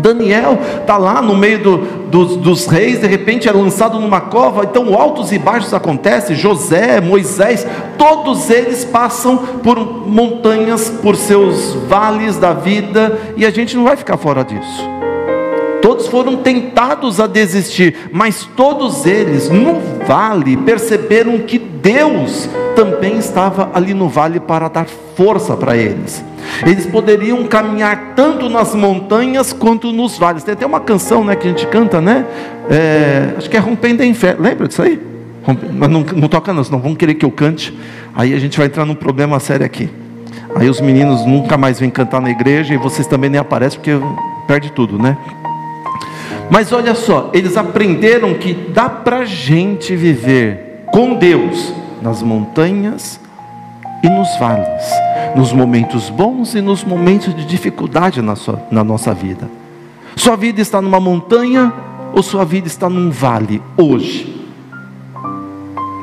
Daniel 0.00 0.58
está 0.80 0.96
lá 0.96 1.22
no 1.22 1.34
meio 1.34 1.58
do, 1.58 1.76
dos, 1.78 2.36
dos, 2.36 2.66
reis, 2.66 3.00
de 3.00 3.06
repente 3.06 3.48
é 3.48 3.52
lançado 3.52 3.98
numa 3.98 4.20
cova, 4.20 4.64
então 4.64 4.94
altos 4.94 5.32
e 5.32 5.38
baixos 5.38 5.72
acontecem. 5.72 6.36
José, 6.36 7.00
Moisés, 7.00 7.66
todos 7.96 8.50
eles 8.50 8.84
passam 8.84 9.38
por 9.62 10.06
montanhas, 10.06 10.90
por 10.90 11.16
seus 11.16 11.74
vales 11.88 12.36
da 12.36 12.52
vida, 12.52 13.18
e 13.36 13.46
a 13.46 13.50
gente 13.50 13.76
não 13.76 13.84
vai 13.84 13.96
ficar 13.96 14.16
fora 14.16 14.44
disso. 14.44 14.96
Todos 15.82 16.06
foram 16.08 16.36
tentados 16.36 17.20
a 17.20 17.26
desistir, 17.26 18.08
mas 18.12 18.48
todos 18.56 19.06
eles 19.06 19.48
no 19.48 19.80
vale 20.06 20.56
perceberam 20.56 21.38
que 21.38 21.58
Deus 21.58 22.48
também 22.74 23.18
estava 23.18 23.70
ali 23.72 23.94
no 23.94 24.08
vale 24.08 24.40
para 24.40 24.68
dar 24.68 24.86
força 25.14 25.56
para 25.56 25.76
eles. 25.76 26.24
Eles 26.64 26.86
poderiam 26.86 27.44
caminhar 27.44 28.14
tanto 28.14 28.48
nas 28.48 28.74
montanhas 28.74 29.52
quanto 29.52 29.92
nos 29.92 30.18
vales. 30.18 30.42
Tem 30.42 30.54
até 30.54 30.66
uma 30.66 30.80
canção 30.80 31.24
né, 31.24 31.36
que 31.36 31.46
a 31.46 31.50
gente 31.50 31.66
canta, 31.66 32.00
né? 32.00 32.24
É, 32.70 33.34
acho 33.36 33.48
que 33.48 33.56
é 33.56 33.60
Rompendo 33.60 34.02
em 34.02 34.14
Fé. 34.14 34.36
Lembra 34.38 34.68
disso 34.68 34.82
aí? 34.82 35.00
Mas 35.72 35.88
não, 35.88 36.00
não 36.00 36.28
toca 36.28 36.52
não, 36.52 36.64
senão 36.64 36.80
vão 36.80 36.94
querer 36.94 37.14
que 37.14 37.24
eu 37.24 37.30
cante. 37.30 37.76
Aí 38.14 38.34
a 38.34 38.38
gente 38.38 38.58
vai 38.58 38.66
entrar 38.66 38.84
num 38.84 38.94
problema 38.94 39.38
sério 39.38 39.64
aqui. 39.64 39.88
Aí 40.54 40.68
os 40.68 40.80
meninos 40.80 41.24
nunca 41.26 41.56
mais 41.56 41.78
vêm 41.78 41.90
cantar 41.90 42.20
na 42.20 42.30
igreja 42.30 42.72
e 42.74 42.76
vocês 42.76 43.06
também 43.06 43.28
nem 43.28 43.38
aparecem 43.38 43.78
porque 43.78 43.92
perde 44.46 44.72
tudo, 44.72 44.98
né? 44.98 45.16
Mas 46.50 46.72
olha 46.72 46.94
só, 46.94 47.30
eles 47.32 47.56
aprenderam 47.56 48.34
que 48.34 48.54
dá 48.54 48.88
para 48.88 49.24
gente 49.24 49.96
viver 49.96 50.84
com 50.92 51.14
Deus 51.14 51.72
nas 52.00 52.22
montanhas 52.22 53.20
e 54.02 54.08
nos 54.08 54.38
vales, 54.38 54.84
nos 55.34 55.52
momentos 55.52 56.08
bons 56.08 56.54
e 56.54 56.60
nos 56.60 56.84
momentos 56.84 57.34
de 57.34 57.44
dificuldade 57.44 58.22
na, 58.22 58.36
sua, 58.36 58.62
na 58.70 58.84
nossa 58.84 59.12
vida. 59.12 59.48
Sua 60.14 60.36
vida 60.36 60.60
está 60.60 60.80
numa 60.80 61.00
montanha 61.00 61.72
ou 62.14 62.22
sua 62.22 62.44
vida 62.44 62.68
está 62.68 62.88
num 62.88 63.10
vale 63.10 63.60
hoje? 63.76 64.34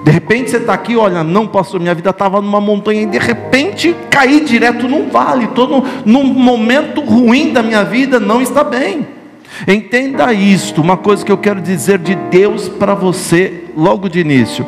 De 0.04 0.12
repente 0.12 0.52
você 0.52 0.58
está 0.58 0.74
aqui, 0.74 0.98
olha, 0.98 1.24
não, 1.24 1.48
pastor, 1.48 1.80
minha 1.80 1.96
vida 1.96 2.10
estava 2.10 2.42
numa 2.42 2.60
montanha 2.60 3.04
e 3.04 3.06
de 3.06 3.18
repente 3.18 3.96
caí 4.10 4.42
direto 4.42 4.88
num 4.88 5.10
vale, 5.10 5.46
estou 5.46 5.68
num, 5.68 5.84
num 6.06 6.24
momento 6.26 7.00
ruim 7.00 7.54
da 7.54 7.64
minha 7.64 7.86
vida, 7.86 8.20
não 8.20 8.42
está 8.42 8.66
bem. 8.66 9.08
Entenda 9.68 10.34
isto, 10.34 10.82
uma 10.82 10.98
coisa 10.98 11.24
que 11.24 11.32
eu 11.32 11.38
quero 11.38 11.62
dizer 11.62 12.00
de 12.00 12.16
Deus 12.16 12.68
para 12.68 12.94
você 12.94 13.64
logo 13.76 14.10
de 14.10 14.20
início: 14.20 14.66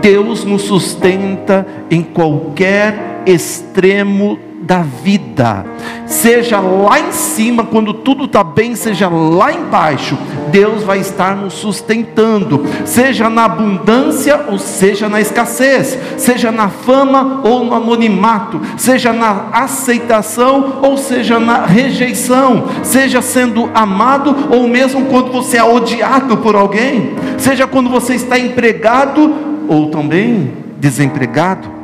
Deus 0.00 0.44
nos 0.44 0.62
sustenta 0.62 1.66
em 1.90 2.02
qualquer 2.02 3.22
extremo 3.26 4.38
da 4.60 4.82
vida, 4.82 5.64
seja 6.04 6.58
lá 6.58 6.98
em 6.98 7.12
cima, 7.12 7.64
quando 7.64 7.94
tudo 7.94 8.24
está 8.24 8.42
bem, 8.42 8.74
seja 8.74 9.08
lá 9.08 9.52
embaixo, 9.52 10.18
Deus 10.50 10.82
vai 10.82 10.98
estar 10.98 11.36
nos 11.36 11.54
sustentando, 11.54 12.66
seja 12.84 13.30
na 13.30 13.44
abundância 13.44 14.46
ou 14.48 14.58
seja 14.58 15.08
na 15.08 15.20
escassez, 15.20 15.96
seja 16.16 16.50
na 16.50 16.68
fama 16.68 17.40
ou 17.44 17.64
no 17.64 17.74
anonimato, 17.74 18.60
seja 18.76 19.12
na 19.12 19.48
aceitação 19.52 20.80
ou 20.82 20.96
seja 20.96 21.38
na 21.38 21.64
rejeição, 21.64 22.64
seja 22.82 23.22
sendo 23.22 23.70
amado 23.74 24.48
ou 24.50 24.66
mesmo 24.66 25.06
quando 25.06 25.30
você 25.30 25.58
é 25.58 25.64
odiado 25.64 26.38
por 26.38 26.56
alguém, 26.56 27.14
seja 27.38 27.66
quando 27.66 27.88
você 27.88 28.14
está 28.14 28.38
empregado 28.38 29.34
ou 29.68 29.86
também 29.90 30.52
desempregado 30.80 31.77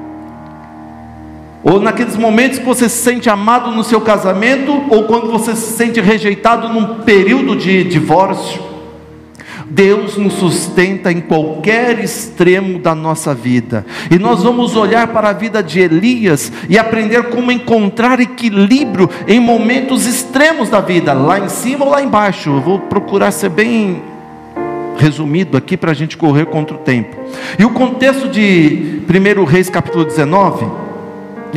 ou 1.64 1.80
naqueles 1.80 2.16
momentos 2.16 2.58
que 2.58 2.64
você 2.64 2.88
se 2.90 3.02
sente 3.02 3.30
amado 3.30 3.70
no 3.70 3.82
seu 3.82 4.00
casamento, 4.02 4.84
ou 4.90 5.04
quando 5.04 5.30
você 5.30 5.56
se 5.56 5.72
sente 5.72 5.98
rejeitado 5.98 6.68
num 6.68 7.02
período 7.02 7.56
de 7.56 7.82
divórcio. 7.84 8.62
Deus 9.66 10.18
nos 10.18 10.34
sustenta 10.34 11.10
em 11.10 11.22
qualquer 11.22 11.98
extremo 11.98 12.78
da 12.78 12.94
nossa 12.94 13.34
vida. 13.34 13.84
E 14.10 14.18
nós 14.18 14.42
vamos 14.42 14.76
olhar 14.76 15.08
para 15.08 15.30
a 15.30 15.32
vida 15.32 15.62
de 15.62 15.80
Elias 15.80 16.52
e 16.68 16.78
aprender 16.78 17.24
como 17.24 17.50
encontrar 17.50 18.20
equilíbrio 18.20 19.08
em 19.26 19.40
momentos 19.40 20.06
extremos 20.06 20.68
da 20.68 20.80
vida, 20.80 21.14
lá 21.14 21.40
em 21.40 21.48
cima 21.48 21.86
ou 21.86 21.90
lá 21.90 22.02
embaixo. 22.02 22.50
Eu 22.50 22.60
vou 22.60 22.78
procurar 22.78 23.30
ser 23.32 23.48
bem 23.48 24.02
resumido 24.98 25.56
aqui 25.56 25.76
para 25.76 25.90
a 25.90 25.94
gente 25.94 26.16
correr 26.16 26.46
contra 26.46 26.76
o 26.76 26.78
tempo. 26.78 27.16
E 27.58 27.64
o 27.64 27.70
contexto 27.70 28.28
de 28.28 29.00
1 29.08 29.44
Reis 29.44 29.70
capítulo 29.70 30.04
19 30.04 30.83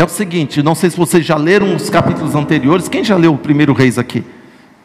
é 0.01 0.05
o 0.05 0.09
seguinte, 0.09 0.61
não 0.61 0.75
sei 0.75 0.89
se 0.89 0.97
vocês 0.97 1.25
já 1.25 1.35
leram 1.35 1.75
os 1.75 1.89
capítulos 1.89 2.35
anteriores. 2.35 2.87
Quem 2.87 3.03
já 3.03 3.15
leu 3.15 3.33
o 3.33 3.37
primeiro 3.37 3.73
Reis 3.73 3.97
aqui? 3.97 4.23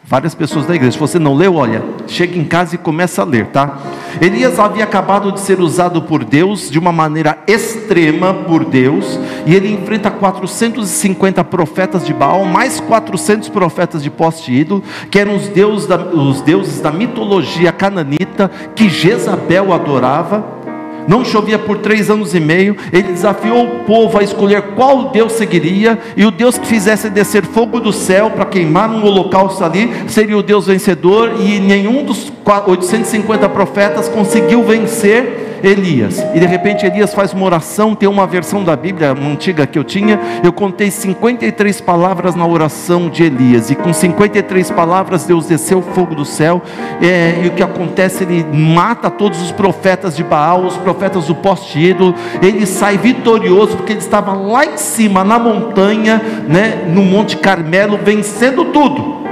Várias 0.05 0.35
pessoas 0.35 0.65
da 0.65 0.75
igreja. 0.75 0.93
Se 0.93 0.99
você 0.99 1.17
não 1.17 1.33
leu, 1.33 1.55
olha, 1.55 1.81
chega 2.07 2.37
em 2.37 2.43
casa 2.43 2.75
e 2.75 2.77
começa 2.77 3.21
a 3.21 3.25
ler, 3.25 3.47
tá? 3.47 3.77
Elias 4.19 4.59
havia 4.59 4.83
acabado 4.83 5.31
de 5.31 5.39
ser 5.39 5.61
usado 5.61 6.01
por 6.01 6.25
Deus 6.25 6.69
de 6.69 6.77
uma 6.77 6.91
maneira 6.91 7.37
extrema 7.47 8.33
por 8.33 8.65
Deus, 8.65 9.17
e 9.45 9.55
ele 9.55 9.71
enfrenta 9.71 10.11
450 10.11 11.43
profetas 11.45 12.05
de 12.05 12.13
Baal, 12.13 12.43
mais 12.43 12.81
400 12.81 13.47
profetas 13.49 14.03
de 14.03 14.09
poste 14.09 14.51
ídolo, 14.51 14.83
que 15.09 15.17
eram 15.17 15.35
os 15.35 15.47
deuses 15.47 15.87
da, 15.87 15.97
os 15.97 16.41
deuses 16.41 16.81
da 16.81 16.91
mitologia 16.91 17.71
cananita 17.71 18.51
que 18.75 18.89
Jezabel 18.89 19.71
adorava 19.71 20.62
não 21.07 21.23
chovia 21.23 21.59
por 21.59 21.79
três 21.79 22.09
anos 22.09 22.33
e 22.33 22.39
meio. 22.39 22.75
Ele 22.91 23.11
desafiou 23.11 23.65
o 23.65 23.79
povo 23.85 24.17
a 24.17 24.23
escolher 24.23 24.61
qual 24.75 25.09
Deus 25.09 25.33
seguiria, 25.33 25.97
e 26.15 26.25
o 26.25 26.31
Deus 26.31 26.57
que 26.57 26.67
fizesse 26.67 27.09
descer 27.09 27.43
fogo 27.43 27.79
do 27.79 27.91
céu 27.91 28.31
para 28.31 28.45
queimar 28.45 28.89
um 28.89 29.03
holocausto 29.03 29.63
ali 29.63 29.91
seria 30.07 30.37
o 30.37 30.43
Deus 30.43 30.67
vencedor, 30.67 31.33
e 31.39 31.59
nenhum 31.59 32.03
dos 32.03 32.31
850 32.45 33.49
profetas 33.49 34.09
conseguiu 34.09 34.63
vencer 34.63 35.42
Elias. 35.63 36.19
E 36.35 36.39
de 36.39 36.45
repente 36.45 36.85
Elias 36.85 37.13
faz 37.13 37.31
uma 37.31 37.45
oração, 37.45 37.95
tem 37.95 38.09
uma 38.09 38.27
versão 38.27 38.63
da 38.63 38.75
Bíblia 38.75 39.11
antiga 39.11 39.65
que 39.65 39.79
eu 39.79 39.83
tinha, 39.83 40.19
eu 40.43 40.51
contei 40.51 40.91
53 40.91 41.79
palavras 41.79 42.35
na 42.35 42.45
oração 42.45 43.09
de 43.09 43.23
Elias, 43.23 43.71
e 43.71 43.75
com 43.75 43.93
53 43.93 44.69
palavras 44.71 45.23
Deus 45.23 45.45
desceu 45.45 45.79
o 45.79 45.81
fogo 45.81 46.13
do 46.13 46.25
céu, 46.25 46.61
é, 47.01 47.41
e 47.43 47.47
o 47.47 47.51
que 47.51 47.63
acontece? 47.63 48.23
Ele 48.23 48.43
mata 48.43 49.09
todos 49.09 49.41
os 49.41 49.53
profetas 49.53 50.17
de 50.17 50.23
Baal, 50.23 50.65
os 50.65 50.75
profetas 50.75 51.27
do 51.27 51.35
poste 51.35 51.79
ídolo, 51.79 52.13
ele 52.41 52.65
sai 52.65 52.97
vitorioso, 52.97 53.77
porque 53.77 53.93
ele 53.93 53.99
estava 53.99 54.33
lá 54.33 54.65
em 54.65 54.77
cima, 54.77 55.23
na 55.23 55.39
montanha, 55.39 56.21
né, 56.45 56.83
no 56.93 57.03
Monte 57.03 57.37
Carmelo, 57.37 57.97
vencendo 58.03 58.65
tudo. 58.65 59.23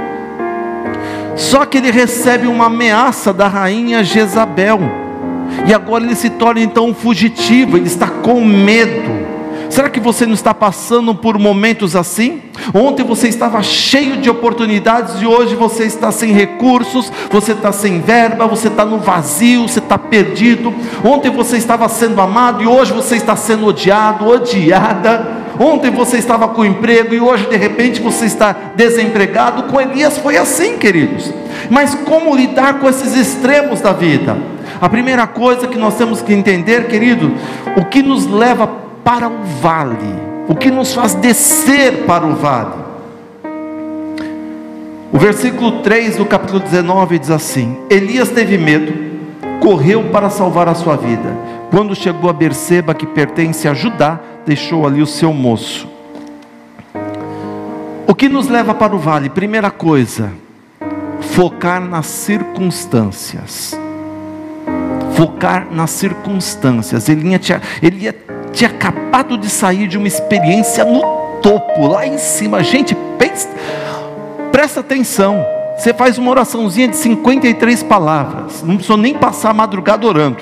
Só 1.36 1.66
que 1.66 1.78
ele 1.78 1.90
recebe 1.90 2.46
uma 2.46 2.66
ameaça 2.66 3.32
da 3.32 3.48
rainha 3.48 4.02
Jezabel. 4.02 5.01
E 5.66 5.74
agora 5.74 6.04
ele 6.04 6.14
se 6.14 6.30
torna 6.30 6.60
então 6.60 6.88
um 6.88 6.94
fugitivo, 6.94 7.76
ele 7.76 7.86
está 7.86 8.08
com 8.08 8.44
medo. 8.44 9.22
Será 9.72 9.88
que 9.88 10.00
você 10.00 10.26
não 10.26 10.34
está 10.34 10.52
passando 10.52 11.14
por 11.14 11.38
momentos 11.38 11.96
assim? 11.96 12.42
Ontem 12.74 13.02
você 13.02 13.28
estava 13.28 13.62
cheio 13.62 14.18
de 14.18 14.28
oportunidades 14.28 15.22
e 15.22 15.26
hoje 15.26 15.54
você 15.54 15.84
está 15.84 16.12
sem 16.12 16.30
recursos, 16.30 17.10
você 17.30 17.52
está 17.52 17.72
sem 17.72 17.98
verba, 18.02 18.46
você 18.46 18.68
está 18.68 18.84
no 18.84 18.98
vazio, 18.98 19.62
você 19.66 19.78
está 19.78 19.96
perdido. 19.96 20.74
Ontem 21.02 21.30
você 21.30 21.56
estava 21.56 21.88
sendo 21.88 22.20
amado 22.20 22.62
e 22.62 22.66
hoje 22.66 22.92
você 22.92 23.16
está 23.16 23.34
sendo 23.34 23.64
odiado, 23.64 24.28
odiada. 24.28 25.40
Ontem 25.58 25.90
você 25.90 26.18
estava 26.18 26.48
com 26.48 26.66
emprego 26.66 27.14
e 27.14 27.20
hoje 27.20 27.46
de 27.46 27.56
repente 27.56 27.98
você 28.02 28.26
está 28.26 28.54
desempregado. 28.76 29.62
Com 29.64 29.80
Elias 29.80 30.18
foi 30.18 30.36
assim, 30.36 30.76
queridos. 30.76 31.32
Mas 31.70 31.94
como 31.94 32.36
lidar 32.36 32.78
com 32.78 32.90
esses 32.90 33.16
extremos 33.16 33.80
da 33.80 33.94
vida? 33.94 34.51
A 34.82 34.88
primeira 34.88 35.28
coisa 35.28 35.68
que 35.68 35.78
nós 35.78 35.94
temos 35.94 36.22
que 36.22 36.34
entender, 36.34 36.88
querido, 36.88 37.32
o 37.76 37.84
que 37.84 38.02
nos 38.02 38.26
leva 38.26 38.66
para 39.04 39.28
o 39.28 39.44
vale, 39.60 40.12
o 40.48 40.56
que 40.56 40.72
nos 40.72 40.92
faz 40.92 41.14
descer 41.14 42.04
para 42.04 42.26
o 42.26 42.34
vale. 42.34 42.82
O 45.12 45.18
versículo 45.18 45.82
3 45.82 46.16
do 46.16 46.26
capítulo 46.26 46.58
19 46.58 47.16
diz 47.16 47.30
assim: 47.30 47.78
Elias 47.88 48.30
teve 48.30 48.58
medo, 48.58 48.92
correu 49.60 50.10
para 50.10 50.28
salvar 50.28 50.66
a 50.66 50.74
sua 50.74 50.96
vida. 50.96 51.32
Quando 51.70 51.94
chegou 51.94 52.28
a 52.28 52.32
Berseba, 52.32 52.92
que 52.92 53.06
pertence 53.06 53.68
a 53.68 53.74
Judá, 53.74 54.18
deixou 54.44 54.84
ali 54.84 55.00
o 55.00 55.06
seu 55.06 55.32
moço. 55.32 55.88
O 58.04 58.16
que 58.16 58.28
nos 58.28 58.48
leva 58.48 58.74
para 58.74 58.96
o 58.96 58.98
vale? 58.98 59.30
Primeira 59.30 59.70
coisa, 59.70 60.32
focar 61.20 61.80
nas 61.80 62.06
circunstâncias 62.06 63.80
focar 65.22 65.68
nas 65.70 65.90
circunstâncias. 65.90 67.08
Ele 67.08 67.38
tinha, 67.38 67.62
ele 67.80 68.12
tinha 68.52 68.68
acabado 68.68 69.38
de 69.38 69.48
sair 69.48 69.86
de 69.86 69.96
uma 69.96 70.08
experiência 70.08 70.84
no 70.84 71.00
topo, 71.40 71.86
lá 71.86 72.04
em 72.04 72.18
cima. 72.18 72.60
Gente, 72.64 72.96
pensa, 73.16 73.48
presta 74.50 74.80
atenção. 74.80 75.46
Você 75.78 75.94
faz 75.94 76.18
uma 76.18 76.28
oraçãozinha 76.28 76.88
de 76.88 76.96
53 76.96 77.84
palavras, 77.84 78.62
não 78.62 78.74
precisou 78.74 78.96
nem 78.96 79.14
passar 79.14 79.50
a 79.50 79.54
madrugada 79.54 80.04
orando. 80.06 80.38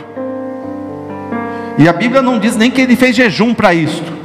E 1.76 1.86
a 1.86 1.92
Bíblia 1.92 2.22
não 2.22 2.38
diz 2.38 2.56
nem 2.56 2.70
que 2.70 2.80
ele 2.80 2.96
fez 2.96 3.14
jejum 3.14 3.52
para 3.52 3.74
isto. 3.74 4.20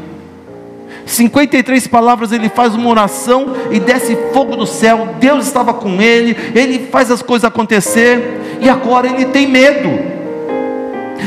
53 1.06 1.86
palavras 1.88 2.32
ele 2.32 2.50
faz 2.50 2.74
uma 2.74 2.90
oração 2.90 3.54
e 3.72 3.80
desce 3.80 4.18
fogo 4.34 4.56
do 4.56 4.66
céu. 4.66 5.16
Deus 5.20 5.46
estava 5.46 5.74
com 5.74 6.02
ele, 6.02 6.36
ele 6.56 6.88
faz 6.88 7.12
as 7.12 7.22
coisas 7.22 7.46
acontecer 7.46 8.58
e 8.62 8.70
agora 8.70 9.08
ele 9.08 9.26
tem 9.26 9.48
medo. 9.48 10.15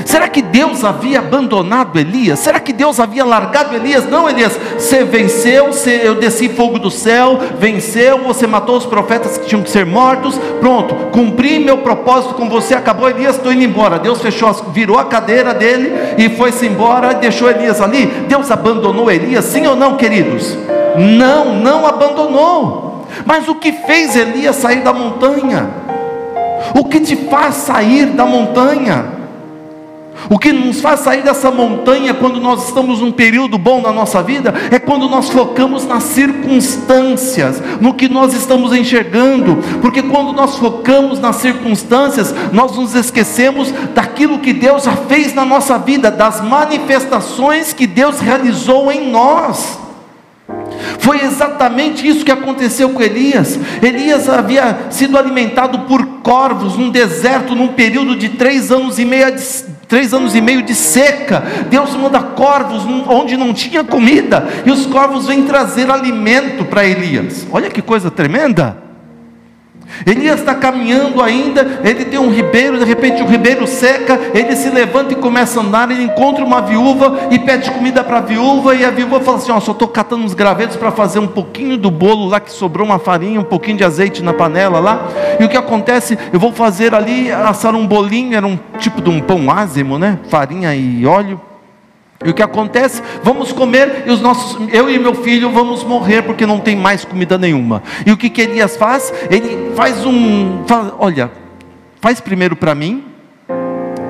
Será 0.04 0.28
que 0.28 0.42
Deus 0.42 0.84
havia 0.84 1.18
abandonado 1.18 1.98
Elias? 1.98 2.38
Será 2.38 2.60
que 2.60 2.72
Deus 2.72 3.00
havia 3.00 3.24
largado 3.24 3.74
Elias? 3.74 4.08
Não, 4.08 4.28
Elias, 4.28 4.58
você 4.76 5.04
venceu, 5.04 5.66
você, 5.66 6.02
eu 6.04 6.14
desci 6.14 6.48
fogo 6.48 6.78
do 6.78 6.90
céu, 6.90 7.38
venceu, 7.58 8.18
você 8.18 8.46
matou 8.46 8.76
os 8.76 8.86
profetas 8.86 9.38
que 9.38 9.46
tinham 9.46 9.62
que 9.62 9.70
ser 9.70 9.86
mortos, 9.86 10.38
pronto, 10.60 10.94
cumpri 11.12 11.58
meu 11.58 11.78
propósito 11.78 12.34
com 12.34 12.48
você, 12.48 12.74
acabou 12.74 13.08
Elias, 13.08 13.36
estou 13.36 13.52
indo 13.52 13.64
embora. 13.64 13.98
Deus 13.98 14.20
fechou, 14.20 14.52
virou 14.72 14.98
a 14.98 15.04
cadeira 15.04 15.54
dele 15.54 15.92
e 16.18 16.28
foi-se 16.30 16.66
embora, 16.66 17.14
deixou 17.14 17.50
Elias 17.50 17.80
ali. 17.80 18.06
Deus 18.28 18.50
abandonou 18.50 19.10
Elias, 19.10 19.44
sim 19.46 19.66
ou 19.66 19.76
não, 19.76 19.96
queridos? 19.96 20.56
Não, 20.96 21.54
não 21.54 21.86
abandonou. 21.86 23.06
Mas 23.24 23.48
o 23.48 23.54
que 23.54 23.72
fez 23.72 24.14
Elias 24.16 24.56
sair 24.56 24.82
da 24.82 24.92
montanha? 24.92 25.68
O 26.74 26.84
que 26.84 27.00
te 27.00 27.16
faz 27.16 27.54
sair 27.56 28.06
da 28.06 28.24
montanha? 28.24 29.17
O 30.30 30.38
que 30.38 30.52
nos 30.52 30.80
faz 30.80 31.00
sair 31.00 31.22
dessa 31.22 31.50
montanha 31.50 32.12
quando 32.12 32.40
nós 32.40 32.66
estamos 32.66 33.00
num 33.00 33.12
período 33.12 33.56
bom 33.56 33.80
na 33.80 33.92
nossa 33.92 34.22
vida 34.22 34.52
é 34.70 34.78
quando 34.78 35.08
nós 35.08 35.30
focamos 35.30 35.86
nas 35.86 36.02
circunstâncias, 36.04 37.62
no 37.80 37.94
que 37.94 38.08
nós 38.08 38.34
estamos 38.34 38.72
enxergando, 38.74 39.58
porque 39.80 40.02
quando 40.02 40.32
nós 40.32 40.56
focamos 40.56 41.18
nas 41.18 41.36
circunstâncias, 41.36 42.34
nós 42.52 42.76
nos 42.76 42.94
esquecemos 42.94 43.72
daquilo 43.94 44.38
que 44.38 44.52
Deus 44.52 44.84
já 44.84 44.92
fez 44.92 45.34
na 45.34 45.44
nossa 45.44 45.78
vida, 45.78 46.10
das 46.10 46.40
manifestações 46.40 47.72
que 47.72 47.86
Deus 47.86 48.20
realizou 48.20 48.92
em 48.92 49.10
nós. 49.10 49.78
Foi 50.98 51.22
exatamente 51.22 52.06
isso 52.06 52.24
que 52.24 52.32
aconteceu 52.32 52.90
com 52.90 53.02
Elias. 53.02 53.58
Elias 53.82 54.28
havia 54.28 54.88
sido 54.90 55.16
alimentado 55.16 55.80
por 55.80 56.04
corvos 56.22 56.76
num 56.76 56.90
deserto, 56.90 57.54
num 57.54 57.68
período 57.68 58.16
de 58.16 58.30
três 58.30 58.70
anos 58.70 58.98
e 58.98 59.04
meio 59.04 59.26
três 59.88 60.12
anos 60.12 60.34
e 60.34 60.40
meio 60.40 60.62
de 60.62 60.74
seca. 60.74 61.42
Deus 61.68 61.96
manda 61.96 62.20
corvos 62.20 62.84
onde 63.08 63.36
não 63.36 63.52
tinha 63.54 63.82
comida, 63.82 64.46
e 64.64 64.70
os 64.70 64.86
corvos 64.86 65.26
vêm 65.26 65.44
trazer 65.44 65.90
alimento 65.90 66.64
para 66.64 66.86
Elias. 66.86 67.46
Olha 67.50 67.70
que 67.70 67.82
coisa 67.82 68.10
tremenda! 68.10 68.87
Elias 70.06 70.40
está 70.40 70.54
caminhando 70.54 71.22
ainda, 71.22 71.80
ele 71.84 72.04
tem 72.04 72.18
um 72.18 72.30
ribeiro, 72.30 72.78
de 72.78 72.84
repente 72.84 73.22
o 73.22 73.26
ribeiro 73.26 73.66
seca, 73.66 74.18
ele 74.34 74.54
se 74.56 74.70
levanta 74.70 75.12
e 75.12 75.16
começa 75.16 75.60
a 75.60 75.62
andar, 75.62 75.90
ele 75.90 76.02
encontra 76.02 76.44
uma 76.44 76.60
viúva 76.60 77.28
e 77.30 77.38
pede 77.38 77.70
comida 77.70 78.02
para 78.04 78.18
a 78.18 78.20
viúva, 78.20 78.74
e 78.74 78.84
a 78.84 78.90
viúva 78.90 79.20
fala 79.20 79.38
assim: 79.38 79.52
Ó, 79.52 79.60
só 79.60 79.72
estou 79.72 79.88
catando 79.88 80.24
uns 80.24 80.34
gravetos 80.34 80.76
para 80.76 80.90
fazer 80.90 81.18
um 81.18 81.26
pouquinho 81.26 81.76
do 81.76 81.90
bolo 81.90 82.26
lá 82.26 82.40
que 82.40 82.50
sobrou 82.50 82.86
uma 82.86 82.98
farinha, 82.98 83.40
um 83.40 83.44
pouquinho 83.44 83.76
de 83.76 83.84
azeite 83.84 84.22
na 84.22 84.32
panela 84.32 84.78
lá. 84.78 85.08
E 85.38 85.44
o 85.44 85.48
que 85.48 85.56
acontece? 85.56 86.18
Eu 86.32 86.40
vou 86.40 86.52
fazer 86.52 86.94
ali, 86.94 87.30
assar 87.30 87.74
um 87.74 87.86
bolinho, 87.86 88.36
era 88.36 88.46
um 88.46 88.58
tipo 88.78 89.00
de 89.00 89.10
um 89.10 89.20
pão 89.20 89.50
ázimo, 89.50 89.98
né? 89.98 90.18
Farinha 90.28 90.74
e 90.74 91.06
óleo. 91.06 91.40
E 92.24 92.30
o 92.30 92.34
que 92.34 92.42
acontece? 92.42 93.00
Vamos 93.22 93.52
comer 93.52 94.04
e 94.06 94.10
os 94.10 94.20
nossos, 94.20 94.58
eu 94.72 94.90
e 94.90 94.98
meu 94.98 95.14
filho 95.14 95.50
vamos 95.50 95.84
morrer 95.84 96.22
porque 96.22 96.44
não 96.44 96.58
tem 96.58 96.74
mais 96.74 97.04
comida 97.04 97.38
nenhuma. 97.38 97.80
E 98.04 98.10
o 98.10 98.16
que, 98.16 98.28
que 98.28 98.42
Elias 98.42 98.76
faz? 98.76 99.12
Ele 99.30 99.72
faz 99.76 100.04
um, 100.04 100.64
olha, 100.98 101.30
faz 102.00 102.20
primeiro 102.20 102.56
para 102.56 102.74
mim. 102.74 103.04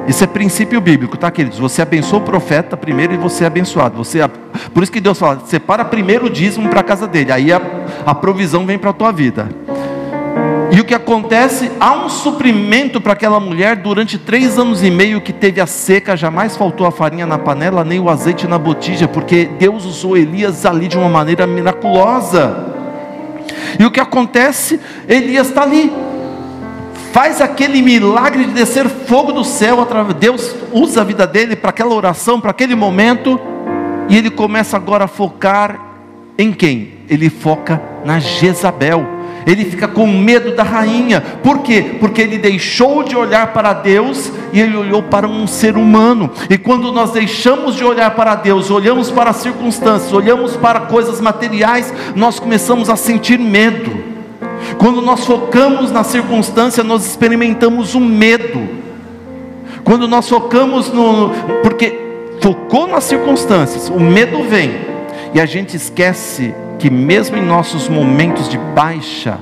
Isso 0.07 0.25
é 0.25 0.27
princípio 0.27 0.81
bíblico, 0.81 1.19
tá, 1.19 1.31
queridos? 1.31 1.59
Você 1.59 1.83
abençoa 1.83 2.21
o 2.21 2.23
profeta 2.23 2.79
primeiro 2.79 3.13
e 3.13 3.19
você 3.19 3.45
é 3.45 3.47
abençoado. 3.47 3.99
Você, 3.99 4.27
por 4.73 4.83
isso 4.83 4.91
que 4.91 5.03
Deus 5.03 5.19
fala: 5.19 5.43
separa 5.45 5.85
primeiro 5.85 6.27
o 6.27 6.31
dízimo 6.31 6.71
para 6.71 6.81
a 6.81 6.85
casa 6.85 7.07
dele, 7.07 7.31
aí 7.31 7.53
a, 7.53 7.61
a 8.07 8.15
provisão 8.15 8.65
vem 8.65 8.79
para 8.79 8.89
a 8.89 8.95
tua 8.95 9.13
vida. 9.13 9.51
E 10.71 10.81
o 10.81 10.85
que 10.85 10.95
acontece? 10.95 11.71
Há 11.81 12.05
um 12.05 12.11
suprimento 12.11 13.01
para 13.01 13.15
aquela 13.15 13.41
mulher 13.41 13.77
durante 13.77 14.19
três 14.19 14.59
anos 14.59 14.83
e 14.83 14.91
meio 14.91 15.21
que 15.21 15.33
teve 15.33 15.61
a 15.63 15.67
seca, 15.67 16.15
jamais 16.15 16.57
faltou 16.57 16.87
a 16.87 16.91
farinha 16.91 17.25
na 17.25 17.39
panela, 17.39 17.85
nem 17.85 17.99
o 17.99 18.11
azeite 18.11 18.47
na 18.47 18.59
botija, 18.59 19.09
porque 19.09 19.47
Deus 19.59 19.87
usou 19.87 20.17
Elias 20.17 20.67
ali 20.67 20.87
de 20.87 20.99
uma 20.99 21.09
maneira 21.09 21.47
miraculosa. 21.47 22.67
E 23.79 23.85
o 23.85 23.91
que 23.91 23.99
acontece? 23.99 24.79
Elias 25.09 25.49
está 25.49 25.63
ali, 25.63 25.91
faz 27.13 27.41
aquele 27.41 27.81
milagre 27.81 28.45
de 28.45 28.53
descer 28.53 28.87
fogo 28.89 29.33
do 29.33 29.45
céu, 29.45 29.89
Deus 30.21 30.55
usa 30.71 31.01
a 31.01 31.05
vida 31.05 31.27
dele 31.27 31.57
para 31.57 31.71
aquela 31.71 31.95
oração, 31.95 32.41
para 32.41 32.51
aquele 32.51 32.75
momento, 32.75 33.41
e 34.07 34.19
ele 34.19 34.31
começa 34.31 34.77
agora 34.77 35.05
a 35.05 35.09
focar 35.09 35.81
em 36.37 36.53
quem? 36.53 36.99
Ele 37.09 37.31
foca 37.31 37.81
na 38.05 38.21
Jezabel 38.21 39.18
ele 39.49 39.65
fica 39.65 39.89
com 39.89 40.07
medo 40.07 40.55
da 40.55 40.63
rainha. 40.63 41.23
Por 41.43 41.61
quê? 41.61 41.97
Porque 41.99 42.21
ele 42.21 42.37
deixou 42.37 43.03
de 43.03 43.17
olhar 43.17 43.55
para 43.55 43.73
Deus 43.73 44.31
e 44.53 44.61
ele 44.61 44.77
olhou 44.77 45.03
para 45.03 45.27
um 45.27 45.47
ser 45.47 45.75
humano. 45.75 46.31
E 46.51 46.59
quando 46.59 46.93
nós 46.93 47.13
deixamos 47.13 47.75
de 47.75 47.83
olhar 47.83 48.11
para 48.11 48.35
Deus, 48.35 48.71
olhamos 48.71 49.11
para 49.11 49.31
as 49.31 49.37
circunstâncias, 49.37 50.13
olhamos 50.13 50.55
para 50.55 50.81
coisas 50.81 51.19
materiais, 51.19 51.93
nós 52.15 52.39
começamos 52.39 52.91
a 52.91 52.97
sentir 52.97 53.39
medo. 53.39 54.05
Quando 54.77 55.01
nós 55.01 55.25
focamos 55.25 55.91
na 55.91 56.05
circunstância, 56.05 56.85
nós 56.85 57.07
experimentamos 57.07 57.95
o 57.95 57.99
um 57.99 58.05
medo. 58.05 58.69
Quando 59.83 60.07
nós 60.07 60.29
focamos 60.29 60.93
no. 60.93 61.31
Porque 61.63 61.99
focou 62.43 62.87
nas 62.87 63.05
circunstâncias, 63.05 63.89
o 63.89 63.99
medo 63.99 64.43
vem. 64.45 64.98
E 65.35 65.41
a 65.41 65.47
gente 65.47 65.77
esquece 65.77 66.55
que 66.79 66.91
mesmo 66.91 67.37
em 67.37 67.45
nossos 67.45 67.89
momentos 67.89 68.49
de 68.49 68.57
baixa, 68.57 69.39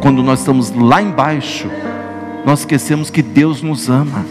quando 0.00 0.22
nós 0.22 0.40
estamos 0.40 0.70
lá 0.70 1.00
embaixo, 1.00 1.68
nós 2.44 2.60
esquecemos 2.60 3.10
que 3.10 3.22
Deus 3.22 3.62
nos 3.62 3.88
ama. 3.88 4.24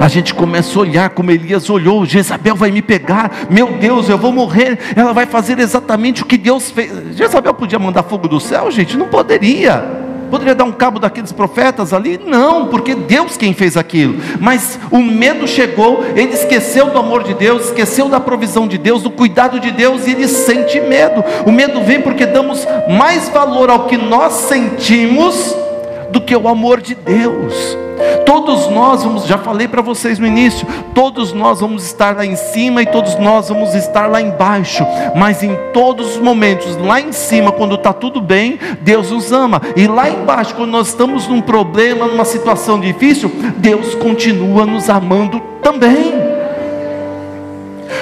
A 0.00 0.06
gente 0.06 0.34
começa 0.34 0.78
a 0.78 0.82
olhar 0.82 1.10
como 1.10 1.30
Elias 1.30 1.68
olhou: 1.70 2.04
Jezabel 2.04 2.54
vai 2.54 2.70
me 2.70 2.82
pegar, 2.82 3.30
meu 3.50 3.72
Deus, 3.78 4.08
eu 4.08 4.18
vou 4.18 4.32
morrer. 4.32 4.78
Ela 4.94 5.12
vai 5.12 5.26
fazer 5.26 5.58
exatamente 5.58 6.22
o 6.22 6.26
que 6.26 6.36
Deus 6.36 6.70
fez. 6.70 7.16
Jezabel 7.16 7.54
podia 7.54 7.78
mandar 7.78 8.02
fogo 8.02 8.28
do 8.28 8.38
céu, 8.38 8.70
gente? 8.70 8.96
Não 8.96 9.08
poderia. 9.08 10.07
Poderia 10.30 10.54
dar 10.54 10.64
um 10.64 10.72
cabo 10.72 10.98
daqueles 10.98 11.32
profetas 11.32 11.92
ali? 11.92 12.20
Não, 12.24 12.66
porque 12.66 12.94
Deus 12.94 13.36
quem 13.36 13.52
fez 13.52 13.76
aquilo. 13.76 14.16
Mas 14.40 14.78
o 14.90 14.98
medo 14.98 15.46
chegou, 15.46 16.04
ele 16.14 16.32
esqueceu 16.32 16.90
do 16.90 16.98
amor 16.98 17.24
de 17.24 17.34
Deus, 17.34 17.66
esqueceu 17.66 18.08
da 18.08 18.20
provisão 18.20 18.66
de 18.66 18.78
Deus, 18.78 19.02
do 19.02 19.10
cuidado 19.10 19.60
de 19.60 19.70
Deus 19.70 20.06
e 20.06 20.12
ele 20.12 20.28
sente 20.28 20.80
medo. 20.80 21.24
O 21.46 21.52
medo 21.52 21.82
vem 21.82 22.00
porque 22.00 22.26
damos 22.26 22.66
mais 22.88 23.28
valor 23.28 23.70
ao 23.70 23.86
que 23.86 23.96
nós 23.96 24.32
sentimos 24.32 25.67
do 26.10 26.20
que 26.20 26.36
o 26.36 26.48
amor 26.48 26.80
de 26.80 26.94
Deus. 26.94 27.76
Todos 28.24 28.68
nós 28.68 29.02
vamos, 29.02 29.26
já 29.26 29.38
falei 29.38 29.66
para 29.66 29.82
vocês 29.82 30.18
no 30.18 30.26
início, 30.26 30.66
todos 30.94 31.32
nós 31.32 31.60
vamos 31.60 31.84
estar 31.84 32.16
lá 32.16 32.24
em 32.24 32.36
cima 32.36 32.82
e 32.82 32.86
todos 32.86 33.18
nós 33.18 33.48
vamos 33.48 33.74
estar 33.74 34.06
lá 34.06 34.20
embaixo, 34.20 34.86
mas 35.16 35.42
em 35.42 35.56
todos 35.72 36.16
os 36.16 36.22
momentos, 36.22 36.76
lá 36.76 37.00
em 37.00 37.10
cima, 37.10 37.50
quando 37.50 37.74
está 37.74 37.92
tudo 37.92 38.20
bem, 38.20 38.58
Deus 38.80 39.10
nos 39.10 39.32
ama, 39.32 39.60
e 39.74 39.86
lá 39.86 40.08
embaixo, 40.08 40.54
quando 40.54 40.70
nós 40.70 40.88
estamos 40.88 41.26
num 41.26 41.40
problema, 41.40 42.06
numa 42.06 42.24
situação 42.24 42.78
difícil, 42.78 43.30
Deus 43.56 43.94
continua 43.94 44.64
nos 44.64 44.88
amando 44.88 45.40
também. 45.62 46.14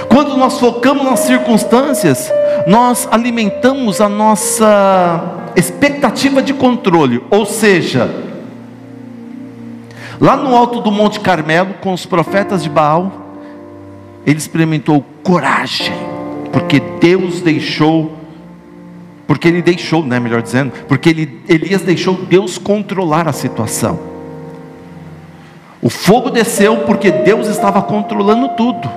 Quando 0.08 0.36
nós 0.36 0.58
focamos 0.58 1.04
nas 1.04 1.20
circunstâncias, 1.20 2.30
nós 2.66 3.08
alimentamos 3.10 4.00
a 4.00 4.08
nossa 4.08 5.45
expectativa 5.56 6.42
de 6.42 6.54
controle, 6.54 7.22
ou 7.30 7.46
seja, 7.46 8.08
Lá 10.20 10.34
no 10.36 10.56
alto 10.56 10.80
do 10.80 10.90
Monte 10.90 11.20
Carmelo, 11.20 11.74
com 11.74 11.92
os 11.92 12.06
profetas 12.06 12.62
de 12.62 12.70
Baal, 12.70 13.12
ele 14.24 14.38
experimentou 14.38 15.04
coragem, 15.22 15.94
porque 16.52 16.80
Deus 16.80 17.42
deixou, 17.42 18.16
porque 19.26 19.46
ele 19.46 19.60
deixou, 19.60 20.02
né, 20.02 20.18
melhor 20.18 20.40
dizendo, 20.40 20.72
porque 20.88 21.10
ele, 21.10 21.42
Elias 21.48 21.82
deixou 21.82 22.14
Deus 22.14 22.56
controlar 22.56 23.28
a 23.28 23.32
situação. 23.32 23.98
O 25.82 25.90
fogo 25.90 26.30
desceu 26.30 26.78
porque 26.78 27.10
Deus 27.10 27.46
estava 27.46 27.82
controlando 27.82 28.48
tudo. 28.56 28.88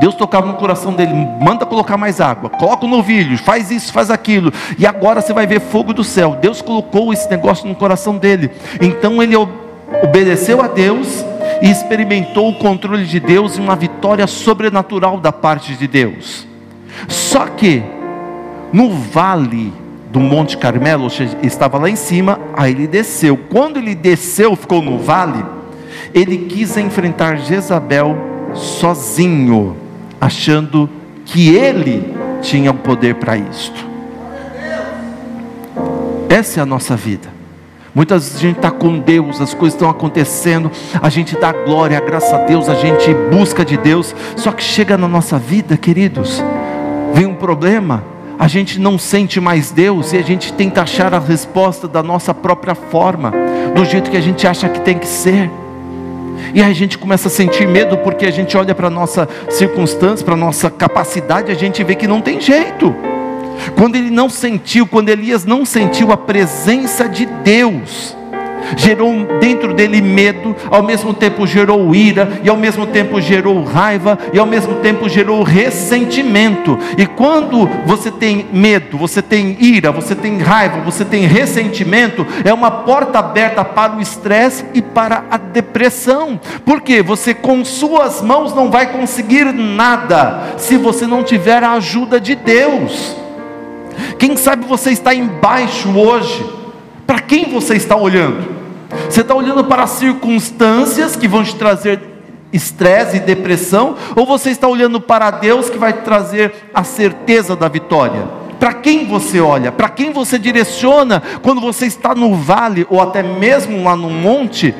Deus 0.00 0.14
tocava 0.14 0.46
no 0.46 0.54
coração 0.54 0.92
dele, 0.92 1.12
manda 1.40 1.66
colocar 1.66 1.96
mais 1.96 2.20
água, 2.20 2.50
coloca 2.50 2.86
o 2.86 2.88
novilho, 2.88 3.36
faz 3.38 3.70
isso, 3.70 3.92
faz 3.92 4.10
aquilo, 4.10 4.52
e 4.78 4.86
agora 4.86 5.20
você 5.20 5.32
vai 5.32 5.46
ver 5.46 5.60
fogo 5.60 5.92
do 5.92 6.04
céu. 6.04 6.36
Deus 6.40 6.62
colocou 6.62 7.12
esse 7.12 7.28
negócio 7.30 7.66
no 7.66 7.74
coração 7.74 8.16
dele. 8.16 8.50
Então 8.80 9.22
ele 9.22 9.34
obedeceu 10.02 10.62
a 10.62 10.68
Deus 10.68 11.24
e 11.62 11.70
experimentou 11.70 12.48
o 12.50 12.58
controle 12.58 13.04
de 13.04 13.18
Deus 13.18 13.56
e 13.56 13.60
uma 13.60 13.74
vitória 13.74 14.26
sobrenatural 14.26 15.18
da 15.18 15.32
parte 15.32 15.74
de 15.74 15.86
Deus. 15.86 16.46
Só 17.08 17.46
que 17.46 17.82
no 18.72 18.90
vale 18.90 19.72
do 20.10 20.20
Monte 20.20 20.56
Carmelo, 20.56 21.08
estava 21.42 21.78
lá 21.78 21.90
em 21.90 21.96
cima, 21.96 22.40
aí 22.56 22.72
ele 22.72 22.86
desceu. 22.86 23.36
Quando 23.36 23.78
ele 23.78 23.94
desceu, 23.94 24.56
ficou 24.56 24.80
no 24.80 24.98
vale, 24.98 25.44
ele 26.14 26.38
quis 26.46 26.76
enfrentar 26.76 27.36
Jezabel 27.36 28.16
sozinho, 28.54 29.76
achando 30.20 30.88
que 31.24 31.54
ele 31.54 32.14
tinha 32.40 32.70
o 32.70 32.74
poder 32.74 33.14
para 33.16 33.36
isto. 33.36 33.86
Essa 36.28 36.60
é 36.60 36.62
a 36.62 36.66
nossa 36.66 36.96
vida. 36.96 37.28
Muitas 37.94 38.24
vezes 38.24 38.36
a 38.36 38.40
gente 38.40 38.56
está 38.56 38.70
com 38.70 38.98
Deus, 38.98 39.40
as 39.40 39.54
coisas 39.54 39.74
estão 39.74 39.90
acontecendo, 39.90 40.70
a 41.02 41.08
gente 41.08 41.36
dá 41.36 41.52
glória, 41.52 41.98
graças 42.00 42.32
a 42.32 42.44
Deus, 42.44 42.68
a 42.68 42.74
gente 42.74 43.12
busca 43.30 43.64
de 43.64 43.76
Deus, 43.76 44.14
só 44.36 44.52
que 44.52 44.62
chega 44.62 44.96
na 44.96 45.08
nossa 45.08 45.38
vida, 45.38 45.76
queridos, 45.76 46.42
vem 47.12 47.26
um 47.26 47.34
problema, 47.34 48.04
a 48.38 48.46
gente 48.46 48.78
não 48.78 48.98
sente 48.98 49.40
mais 49.40 49.72
Deus 49.72 50.12
e 50.12 50.16
a 50.16 50.22
gente 50.22 50.52
tenta 50.52 50.82
achar 50.82 51.12
a 51.12 51.18
resposta 51.18 51.88
da 51.88 52.02
nossa 52.02 52.32
própria 52.32 52.74
forma, 52.74 53.32
do 53.74 53.84
jeito 53.84 54.10
que 54.10 54.16
a 54.16 54.22
gente 54.22 54.46
acha 54.46 54.68
que 54.68 54.80
tem 54.80 54.96
que 54.96 55.08
ser. 55.08 55.50
E 56.54 56.62
a 56.62 56.72
gente 56.72 56.98
começa 56.98 57.28
a 57.28 57.30
sentir 57.30 57.66
medo 57.66 57.98
porque 57.98 58.26
a 58.26 58.30
gente 58.30 58.56
olha 58.56 58.74
para 58.74 58.88
a 58.88 58.90
nossa 58.90 59.28
circunstância, 59.50 60.24
para 60.24 60.34
a 60.34 60.38
nossa 60.38 60.70
capacidade, 60.70 61.52
a 61.52 61.54
gente 61.54 61.82
vê 61.84 61.94
que 61.94 62.06
não 62.06 62.20
tem 62.20 62.40
jeito. 62.40 62.94
Quando 63.76 63.96
ele 63.96 64.10
não 64.10 64.28
sentiu, 64.28 64.86
quando 64.86 65.08
Elias 65.08 65.44
não 65.44 65.64
sentiu 65.64 66.12
a 66.12 66.16
presença 66.16 67.08
de 67.08 67.26
Deus, 67.26 68.16
gerou 68.76 69.12
dentro 69.40 69.74
dele 69.74 70.00
medo, 70.00 70.54
ao 70.70 70.82
mesmo 70.82 71.14
tempo 71.14 71.46
gerou 71.46 71.94
ira, 71.94 72.40
e 72.42 72.48
ao 72.48 72.56
mesmo 72.56 72.86
tempo 72.86 73.20
gerou 73.20 73.62
raiva, 73.62 74.18
e 74.32 74.38
ao 74.38 74.46
mesmo 74.46 74.76
tempo 74.76 75.08
gerou 75.08 75.42
ressentimento. 75.42 76.78
E 76.96 77.06
quando 77.06 77.68
você 77.86 78.10
tem 78.10 78.46
medo, 78.52 78.98
você 78.98 79.22
tem 79.22 79.56
ira, 79.60 79.90
você 79.90 80.14
tem 80.14 80.38
raiva, 80.38 80.80
você 80.80 81.04
tem 81.04 81.26
ressentimento, 81.26 82.26
é 82.44 82.52
uma 82.52 82.70
porta 82.70 83.18
aberta 83.18 83.64
para 83.64 83.96
o 83.96 84.00
estresse 84.00 84.64
e 84.74 84.82
para 84.82 85.24
a 85.30 85.36
depressão. 85.36 86.40
Porque 86.64 87.02
você 87.02 87.34
com 87.34 87.64
suas 87.64 88.20
mãos 88.22 88.54
não 88.54 88.70
vai 88.70 88.92
conseguir 88.92 89.52
nada 89.52 90.54
se 90.56 90.76
você 90.76 91.06
não 91.06 91.22
tiver 91.22 91.62
a 91.62 91.72
ajuda 91.72 92.20
de 92.20 92.34
Deus. 92.34 93.16
Quem 94.18 94.36
sabe 94.36 94.64
você 94.66 94.90
está 94.90 95.14
embaixo 95.14 95.90
hoje? 95.96 96.44
Para 97.06 97.20
quem 97.20 97.46
você 97.46 97.74
está 97.74 97.96
olhando? 97.96 98.57
Você 99.08 99.20
está 99.20 99.34
olhando 99.34 99.64
para 99.64 99.82
as 99.82 99.90
circunstâncias 99.90 101.16
que 101.16 101.28
vão 101.28 101.42
te 101.44 101.54
trazer 101.56 102.00
estresse 102.52 103.18
e 103.18 103.20
depressão, 103.20 103.94
ou 104.16 104.24
você 104.24 104.50
está 104.50 104.66
olhando 104.66 105.00
para 105.00 105.30
Deus 105.30 105.68
que 105.68 105.78
vai 105.78 105.92
trazer 105.92 106.70
a 106.72 106.82
certeza 106.82 107.54
da 107.54 107.68
vitória? 107.68 108.26
Para 108.58 108.72
quem 108.72 109.06
você 109.06 109.40
olha? 109.40 109.70
Para 109.70 109.88
quem 109.88 110.12
você 110.12 110.38
direciona 110.38 111.22
quando 111.42 111.60
você 111.60 111.86
está 111.86 112.14
no 112.14 112.34
vale 112.34 112.86
ou 112.90 113.00
até 113.00 113.22
mesmo 113.22 113.84
lá 113.84 113.94
no 113.94 114.10
monte 114.10 114.74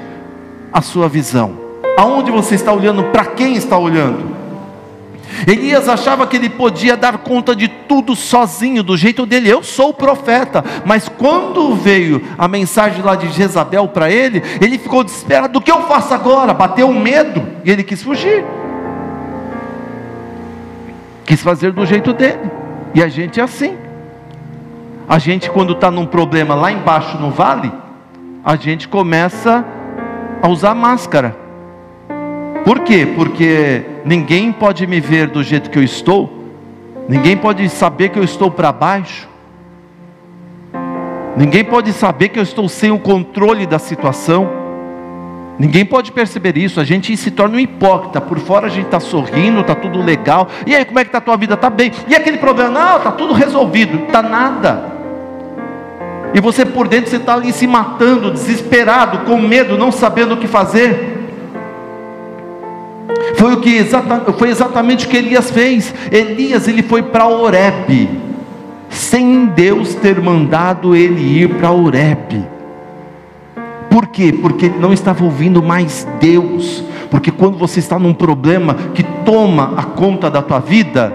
a 0.73 0.81
sua 0.81 1.09
visão? 1.09 1.53
Aonde 1.97 2.31
você 2.31 2.55
está 2.55 2.73
olhando? 2.73 3.05
Para 3.05 3.27
quem 3.27 3.55
está 3.55 3.79
olhando? 3.79 4.37
Elias 5.47 5.89
achava 5.89 6.27
que 6.27 6.37
ele 6.37 6.49
podia 6.49 6.97
dar 6.97 7.19
conta 7.19 7.55
de 7.55 7.69
tudo 7.69 8.17
sozinho, 8.17 8.83
do 8.83 8.97
jeito 8.97 9.25
dele. 9.27 9.49
Eu 9.49 9.63
sou 9.63 9.91
o 9.91 9.95
profeta. 9.95 10.65
Mas 10.85 11.09
quando 11.09 11.75
veio 11.75 12.23
a 12.37 12.49
mensagem 12.49 13.03
lá 13.03 13.15
de 13.15 13.29
Jezabel 13.29 13.89
para 13.89 14.11
ele, 14.11 14.43
ele 14.61 14.79
ficou 14.79 15.05
desesperado: 15.05 15.59
o 15.59 15.63
que 15.63 15.71
eu 15.71 15.83
faço 15.83 16.13
agora? 16.15 16.53
Bateu 16.53 16.89
um 16.89 16.99
medo 16.99 17.47
e 17.65 17.71
ele 17.71 17.85
quis 17.85 18.03
fugir. 18.03 18.45
Quis 21.25 21.43
fazer 21.43 21.73
do 21.73 21.85
jeito 21.85 22.13
dele. 22.13 22.51
E 22.95 23.03
a 23.03 23.09
gente 23.09 23.39
é 23.39 23.43
assim. 23.43 23.77
A 25.09 25.19
gente, 25.19 25.51
quando 25.51 25.73
está 25.73 25.91
num 25.91 26.07
problema 26.07 26.55
lá 26.55 26.71
embaixo 26.71 27.17
no 27.19 27.31
vale, 27.31 27.73
a 28.45 28.57
gente 28.57 28.89
começa 28.89 29.65
a 30.43 30.49
usar 30.49 30.75
máscara. 30.75 31.37
Por 32.65 32.81
quê? 32.81 33.07
Porque 33.17 33.83
ninguém 34.09 34.51
pode 34.51 34.87
me 34.87 35.01
ver 35.01 35.27
do 35.27 35.43
jeito 35.43 35.69
que 35.69 35.79
eu 35.79 35.83
estou, 35.83 36.33
ninguém 37.07 37.37
pode 37.37 37.69
saber 37.69 38.09
que 38.09 38.19
eu 38.19 38.25
estou 38.25 38.51
para 38.51 38.73
baixo, 38.73 39.29
ninguém 41.37 41.63
pode 41.63 41.93
saber 41.93 42.31
que 42.31 42.39
eu 42.39 42.43
estou 42.43 42.67
sem 42.71 42.91
o 42.91 42.99
controle 42.99 43.67
da 43.67 43.79
situação, 43.79 44.49
ninguém 45.59 45.85
pode 45.85 46.11
perceber 46.11 46.57
isso, 46.57 46.81
a 46.81 46.85
gente 46.85 47.15
se 47.19 47.31
torna 47.31 47.57
um 47.57 47.61
hipócrita, 47.61 48.19
por 48.19 48.39
fora 48.39 48.69
a 48.69 48.71
gente 48.71 48.87
está 48.87 48.99
sorrindo, 48.99 49.61
está 49.61 49.75
tudo 49.75 50.03
legal, 50.03 50.49
e 50.67 50.75
aí 50.75 50.87
como 50.87 50.99
é 50.99 51.05
que 51.05 51.09
está 51.09 51.19
a 51.19 51.21
tua 51.21 51.37
vida? 51.37 51.53
Está 51.53 51.69
bem, 51.69 51.93
e 52.09 52.15
aquele 52.15 52.39
problema? 52.39 52.71
Não, 52.71 52.97
está 52.97 53.13
tudo 53.13 53.35
resolvido, 53.35 54.07
está 54.07 54.23
nada, 54.23 54.91
e 56.33 56.41
você 56.41 56.65
por 56.65 56.89
dentro 56.89 57.11
você 57.11 57.17
está 57.17 57.35
ali 57.35 57.53
se 57.53 57.67
matando, 57.67 58.31
desesperado, 58.31 59.27
com 59.27 59.37
medo, 59.37 59.77
não 59.77 59.93
sabendo 59.93 60.33
o 60.33 60.39
que 60.39 60.47
fazer. 60.47 61.18
Foi, 63.37 63.55
o 63.55 63.61
que 63.61 63.85
foi 64.37 64.51
exatamente 64.51 65.07
o 65.07 65.09
que 65.09 65.17
Elias 65.17 65.51
fez. 65.51 65.95
Elias 66.11 66.69
ele 66.69 66.83
foi 66.83 67.03
para 67.03 67.27
Oreb, 67.27 68.09
sem 68.91 69.47
Deus 69.47 69.95
ter 69.95 70.21
mandado 70.21 70.95
ele 70.95 71.43
ir 71.43 71.49
para 71.55 71.71
Oreb. 71.71 72.45
Por 73.91 74.09
quê? 74.09 74.33
Porque 74.33 74.67
ele 74.67 74.79
não 74.79 74.93
estava 74.93 75.25
ouvindo 75.25 75.63
mais 75.63 76.07
Deus. 76.21 76.85
Porque 77.11 77.31
quando 77.31 77.57
você 77.57 77.79
está 77.79 77.99
num 77.99 78.13
problema 78.13 78.75
que 78.95 79.03
toma 79.03 79.75
a 79.77 79.83
conta 79.83 80.31
da 80.31 80.43
tua 80.43 80.59
vida, 80.59 81.13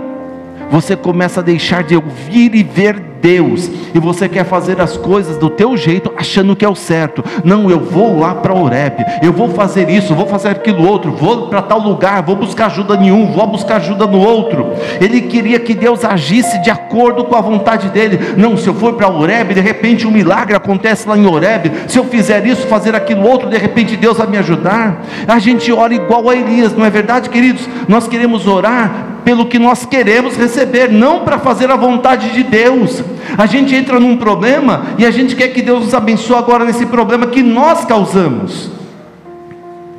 você 0.69 0.95
começa 0.95 1.39
a 1.39 1.43
deixar 1.43 1.83
de 1.83 1.95
ouvir 1.95 2.55
e 2.55 2.63
ver 2.63 3.12
Deus, 3.23 3.71
e 3.95 3.99
você 3.99 4.27
quer 4.27 4.43
fazer 4.43 4.81
as 4.81 4.97
coisas 4.97 5.37
do 5.37 5.49
teu 5.49 5.77
jeito, 5.77 6.11
achando 6.17 6.57
que 6.57 6.65
é 6.65 6.67
o 6.67 6.75
certo. 6.75 7.23
Não, 7.41 7.71
eu 7.71 7.79
vou 7.79 8.19
lá 8.19 8.35
para 8.35 8.53
Oreb, 8.53 8.97
eu 9.21 9.31
vou 9.31 9.47
fazer 9.47 9.89
isso, 9.89 10.13
vou 10.13 10.27
fazer 10.27 10.49
aquilo 10.49 10.85
outro, 10.85 11.13
vou 11.13 11.47
para 11.47 11.61
tal 11.61 11.79
lugar, 11.79 12.21
vou 12.21 12.35
buscar 12.35 12.65
ajuda 12.65 12.95
em 12.95 13.13
um, 13.13 13.31
vou 13.31 13.47
buscar 13.47 13.77
ajuda 13.77 14.05
no 14.05 14.19
outro. 14.19 14.73
Ele 14.99 15.21
queria 15.21 15.57
que 15.57 15.73
Deus 15.73 16.03
agisse 16.03 16.61
de 16.61 16.69
acordo 16.69 17.23
com 17.23 17.35
a 17.35 17.39
vontade 17.41 17.87
dele. 17.87 18.19
Não, 18.35 18.57
se 18.57 18.67
eu 18.67 18.73
for 18.73 18.93
para 18.95 19.09
Oreb, 19.09 19.53
de 19.53 19.61
repente 19.61 20.05
um 20.05 20.11
milagre 20.11 20.53
acontece 20.53 21.07
lá 21.07 21.17
em 21.17 21.25
Oreb. 21.25 21.71
Se 21.87 21.97
eu 21.97 22.03
fizer 22.03 22.45
isso, 22.45 22.67
fazer 22.67 22.93
aquilo 22.93 23.25
outro, 23.25 23.49
de 23.49 23.57
repente 23.57 23.95
Deus 23.95 24.17
vai 24.17 24.27
me 24.27 24.37
ajudar. 24.37 25.01
A 25.25 25.39
gente 25.39 25.71
ora 25.71 25.93
igual 25.93 26.29
a 26.29 26.35
Elias, 26.35 26.75
não 26.75 26.83
é 26.83 26.89
verdade, 26.89 27.29
queridos? 27.29 27.69
Nós 27.87 28.05
queremos 28.05 28.45
orar 28.47 29.02
pelo 29.23 29.45
que 29.45 29.57
nós 29.57 29.85
queremos 29.85 30.35
receber, 30.35 30.91
não 30.91 31.21
para 31.21 31.39
fazer 31.39 31.71
a 31.71 31.75
vontade 31.75 32.31
de 32.31 32.43
Deus. 32.43 33.03
A 33.37 33.45
gente 33.45 33.75
entra 33.75 33.99
num 33.99 34.17
problema 34.17 34.87
e 34.97 35.05
a 35.05 35.11
gente 35.11 35.35
quer 35.35 35.49
que 35.49 35.61
Deus 35.61 35.85
nos 35.85 35.93
abençoe 35.93 36.37
agora 36.37 36.65
nesse 36.65 36.85
problema 36.85 37.27
que 37.27 37.41
nós 37.41 37.85
causamos. 37.85 38.69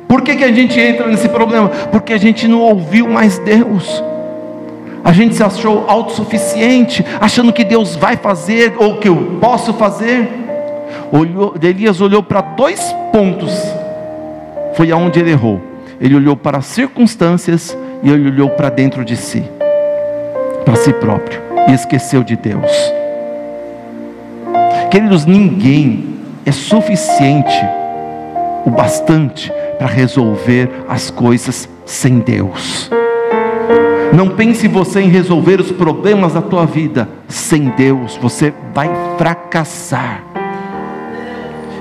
Por 0.07 0.21
que, 0.21 0.35
que 0.35 0.43
a 0.43 0.51
gente 0.51 0.79
entra 0.79 1.07
nesse 1.07 1.27
problema? 1.27 1.69
Porque 1.91 2.13
a 2.13 2.17
gente 2.17 2.47
não 2.47 2.59
ouviu 2.59 3.07
mais 3.07 3.37
Deus. 3.39 4.03
A 5.03 5.11
gente 5.11 5.35
se 5.35 5.43
achou 5.43 5.85
autossuficiente, 5.87 7.05
achando 7.19 7.53
que 7.53 7.63
Deus 7.63 7.95
vai 7.95 8.17
fazer 8.17 8.73
ou 8.77 8.97
que 8.97 9.07
eu 9.07 9.37
posso 9.39 9.73
fazer. 9.73 10.27
Olhou, 11.11 11.53
Elias 11.61 12.01
olhou 12.01 12.23
para 12.23 12.41
dois 12.41 12.81
pontos, 13.11 13.53
foi 14.73 14.91
aonde 14.91 15.19
ele 15.19 15.31
errou. 15.31 15.61
Ele 16.01 16.15
olhou 16.15 16.35
para 16.35 16.57
as 16.57 16.65
circunstâncias 16.65 17.77
e 18.03 18.09
ele 18.09 18.29
olhou 18.29 18.49
para 18.49 18.69
dentro 18.69 19.03
de 19.03 19.15
si, 19.15 19.43
para 20.63 20.75
si 20.75 20.93
próprio, 20.93 21.41
e 21.67 21.73
esqueceu 21.73 22.23
de 22.23 22.35
Deus. 22.35 22.71
Queridos, 24.91 25.25
ninguém 25.25 26.15
é 26.45 26.51
suficiente 26.51 27.55
o 28.65 28.69
bastante 28.69 29.51
para 29.77 29.87
resolver 29.87 30.69
as 30.87 31.09
coisas 31.09 31.67
sem 31.85 32.19
Deus. 32.19 32.89
Não 34.13 34.29
pense 34.29 34.67
você 34.67 35.01
em 35.01 35.09
resolver 35.09 35.59
os 35.59 35.71
problemas 35.71 36.33
da 36.33 36.41
tua 36.41 36.65
vida 36.65 37.09
sem 37.27 37.69
Deus, 37.71 38.17
você 38.21 38.53
vai 38.73 38.89
fracassar. 39.17 40.23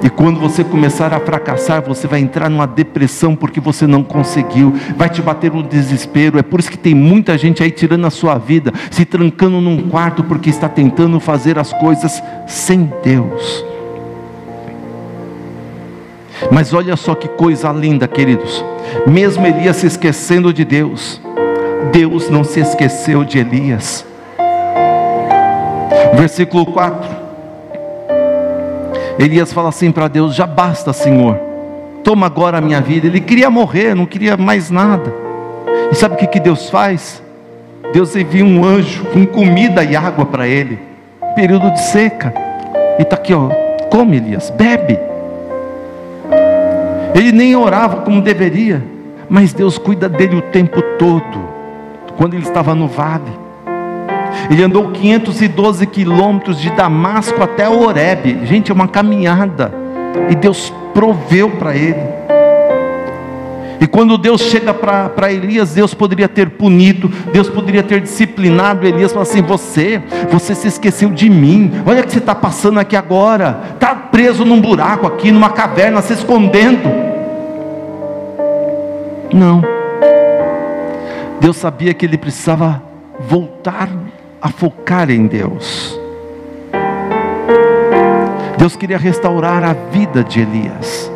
E 0.04 0.10
quando 0.10 0.38
você 0.38 0.62
começar 0.62 1.14
a 1.14 1.18
fracassar, 1.18 1.80
você 1.80 2.06
vai 2.06 2.20
entrar 2.20 2.50
numa 2.50 2.66
depressão 2.66 3.34
porque 3.34 3.58
você 3.58 3.86
não 3.86 4.04
conseguiu, 4.04 4.74
vai 4.98 5.08
te 5.08 5.22
bater 5.22 5.50
um 5.50 5.62
desespero. 5.62 6.38
É 6.38 6.42
por 6.42 6.60
isso 6.60 6.70
que 6.70 6.76
tem 6.76 6.94
muita 6.94 7.38
gente 7.38 7.62
aí 7.62 7.70
tirando 7.70 8.06
a 8.06 8.10
sua 8.10 8.36
vida, 8.36 8.70
se 8.90 9.06
trancando 9.06 9.62
num 9.62 9.88
quarto 9.88 10.22
porque 10.22 10.50
está 10.50 10.68
tentando 10.68 11.18
fazer 11.18 11.58
as 11.58 11.72
coisas 11.72 12.22
sem 12.46 12.92
Deus. 13.02 13.64
Mas 16.52 16.74
olha 16.74 16.96
só 16.96 17.14
que 17.14 17.26
coisa 17.26 17.72
linda, 17.72 18.06
queridos. 18.06 18.62
Mesmo 19.06 19.46
Elias 19.46 19.76
se 19.76 19.86
esquecendo 19.86 20.52
de 20.52 20.66
Deus, 20.66 21.18
Deus 21.90 22.28
não 22.28 22.44
se 22.44 22.60
esqueceu 22.60 23.24
de 23.24 23.38
Elias. 23.38 24.04
Versículo 26.14 26.66
4. 26.66 27.23
Elias 29.18 29.52
fala 29.52 29.68
assim 29.68 29.92
para 29.92 30.08
Deus: 30.08 30.34
Já 30.34 30.46
basta, 30.46 30.92
Senhor, 30.92 31.38
toma 32.02 32.26
agora 32.26 32.58
a 32.58 32.60
minha 32.60 32.80
vida. 32.80 33.06
Ele 33.06 33.20
queria 33.20 33.50
morrer, 33.50 33.94
não 33.94 34.06
queria 34.06 34.36
mais 34.36 34.70
nada. 34.70 35.14
E 35.90 35.94
sabe 35.94 36.14
o 36.14 36.18
que, 36.18 36.26
que 36.26 36.40
Deus 36.40 36.70
faz? 36.70 37.22
Deus 37.92 38.16
envia 38.16 38.44
um 38.44 38.64
anjo 38.64 39.04
com 39.06 39.24
comida 39.24 39.84
e 39.84 39.94
água 39.94 40.26
para 40.26 40.48
ele, 40.48 40.78
período 41.36 41.70
de 41.70 41.80
seca. 41.80 42.34
E 42.98 43.02
está 43.02 43.14
aqui, 43.16 43.32
ó, 43.32 43.48
come 43.90 44.16
Elias, 44.16 44.50
bebe. 44.50 44.98
Ele 47.14 47.30
nem 47.30 47.54
orava 47.54 47.98
como 47.98 48.20
deveria, 48.20 48.82
mas 49.28 49.52
Deus 49.52 49.78
cuida 49.78 50.08
dele 50.08 50.36
o 50.36 50.42
tempo 50.42 50.82
todo, 50.98 51.48
quando 52.16 52.34
ele 52.34 52.42
estava 52.42 52.74
no 52.74 52.88
vale. 52.88 53.43
Ele 54.50 54.62
andou 54.62 54.90
512 54.90 55.86
quilômetros 55.86 56.60
de 56.60 56.70
Damasco 56.70 57.42
até 57.42 57.68
Horebe. 57.68 58.40
Gente, 58.44 58.70
é 58.70 58.74
uma 58.74 58.88
caminhada. 58.88 59.72
E 60.30 60.34
Deus 60.34 60.72
proveu 60.92 61.50
para 61.50 61.76
ele. 61.76 62.24
E 63.80 63.86
quando 63.86 64.16
Deus 64.16 64.40
chega 64.40 64.72
para 64.72 65.30
Elias, 65.30 65.74
Deus 65.74 65.92
poderia 65.92 66.26
ter 66.28 66.48
punido, 66.50 67.10
Deus 67.32 67.50
poderia 67.50 67.82
ter 67.82 68.00
disciplinado 68.00 68.86
Elias, 68.86 69.12
falando 69.12 69.28
assim: 69.28 69.42
Você, 69.42 70.02
você 70.30 70.54
se 70.54 70.68
esqueceu 70.68 71.10
de 71.10 71.28
mim, 71.28 71.70
olha 71.84 72.00
o 72.00 72.04
que 72.04 72.12
você 72.12 72.18
está 72.18 72.34
passando 72.34 72.80
aqui 72.80 72.96
agora, 72.96 73.60
está 73.74 73.94
preso 73.94 74.42
num 74.42 74.58
buraco 74.58 75.06
aqui, 75.06 75.30
numa 75.30 75.50
caverna, 75.50 76.00
se 76.00 76.14
escondendo. 76.14 76.88
Não, 79.34 79.62
Deus 81.40 81.56
sabia 81.58 81.92
que 81.92 82.06
ele 82.06 82.16
precisava 82.16 82.82
voltar 83.28 83.90
a 84.44 84.50
focar 84.50 85.10
em 85.10 85.26
Deus. 85.26 85.98
Deus 88.58 88.76
queria 88.76 88.98
restaurar 88.98 89.64
a 89.64 89.72
vida 89.72 90.22
de 90.22 90.40
Elias. 90.40 91.10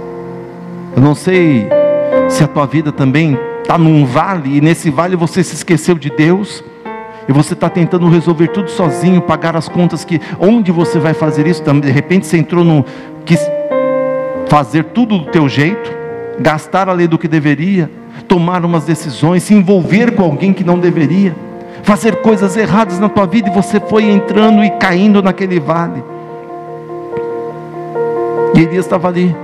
Eu 0.97 1.03
não 1.03 1.15
sei 1.15 1.69
se 2.31 2.43
a 2.43 2.49
tua 2.49 2.65
vida 2.65 2.91
também 2.91 3.39
está 3.61 3.77
num 3.77 4.07
vale 4.07 4.57
e 4.57 4.63
nesse 4.63 4.89
vale 4.89 5.15
você 5.15 5.45
se 5.45 5.55
esqueceu 5.55 5.97
de 5.97 6.09
Deus 6.09 6.65
e 7.29 7.33
você 7.33 7.53
está 7.53 7.69
tentando 7.69 8.09
resolver 8.09 8.49
tudo 8.49 8.71
sozinho, 8.71 9.21
pagar 9.21 9.55
as 9.55 9.69
contas 9.69 10.07
que 10.07 10.19
onde 10.41 10.73
você 10.73 10.99
vai 10.99 11.13
fazer 11.13 11.47
isso? 11.47 11.63
De 11.63 11.91
repente 11.91 12.27
você 12.27 12.39
entrou 12.39 12.65
no 12.65 12.83
quis 13.27 13.41
fazer 14.49 14.85
tudo 14.85 15.19
do 15.19 15.27
teu 15.27 15.51
jeito, 15.51 15.93
gastar 16.41 16.89
a 16.89 16.95
lei 16.95 17.07
do 17.07 17.19
que 17.19 17.29
deveria, 17.29 17.91
tomar 18.27 18.65
umas 18.65 18.87
decisões, 18.87 19.43
se 19.43 19.53
envolver 19.53 20.13
com 20.13 20.23
alguém 20.23 20.55
que 20.55 20.65
não 20.65 20.79
deveria, 20.79 21.37
fazer 21.83 22.17
coisas 22.17 22.57
erradas 22.57 22.99
na 22.99 23.09
tua 23.09 23.27
vida 23.27 23.49
e 23.49 23.53
você 23.53 23.81
foi 23.81 24.05
entrando 24.05 24.63
e 24.65 24.71
caindo 24.71 25.23
naquele 25.23 25.61
vale. 25.61 26.03
E 28.55 28.61
Elias 28.61 28.85
estava 28.85 29.09
ali, 29.09 29.35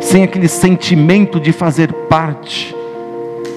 sem 0.00 0.22
aquele 0.22 0.48
sentimento 0.48 1.38
de 1.38 1.52
fazer 1.52 1.92
parte. 1.92 2.74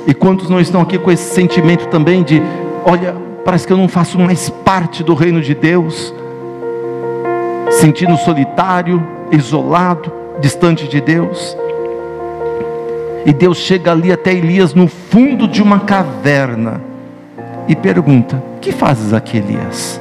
E 0.06 0.13
quantos 0.13 0.50
não 0.50 0.60
estão 0.60 0.82
aqui 0.82 0.97
com 0.97 1.12
esse 1.12 1.34
sentimento 1.34 1.88
também 1.88 2.24
de, 2.24 2.41
olha, 2.86 3.15
parece 3.45 3.65
que 3.65 3.74
eu 3.74 3.78
não 3.78 3.88
faço 3.88 4.19
mais 4.19 4.50
parte 4.50 5.04
do 5.04 5.13
reino 5.13 5.41
de 5.41 5.54
Deus, 5.54 6.13
sentindo 7.69 8.17
solitário, 8.17 9.06
isolado, 9.32 10.12
distante 10.39 10.88
de 10.88 11.00
Deus. 11.00 11.56
E 13.26 13.32
Deus 13.32 13.58
chega 13.58 13.91
ali 13.91 14.12
até 14.12 14.34
Elias 14.34 14.74
no 14.74 14.88
fundo 14.88 15.47
de 15.47 15.62
uma 15.62 15.82
caverna 15.82 16.90
e 17.71 17.75
pergunta: 17.75 18.43
Que 18.60 18.71
fazes 18.71 19.13
aqui, 19.13 19.38
Elias? 19.38 19.99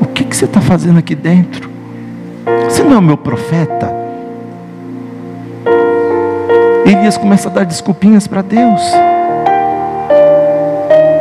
O 0.00 0.06
que, 0.06 0.24
que 0.24 0.36
você 0.36 0.44
está 0.44 0.60
fazendo 0.60 0.98
aqui 0.98 1.14
dentro? 1.14 1.70
Você 2.64 2.82
não 2.82 2.94
é 2.94 2.98
o 2.98 3.02
meu 3.02 3.16
profeta? 3.16 3.94
Elias 6.84 7.16
começa 7.16 7.48
a 7.48 7.52
dar 7.52 7.64
desculpinhas 7.64 8.26
para 8.26 8.42
Deus 8.42 8.82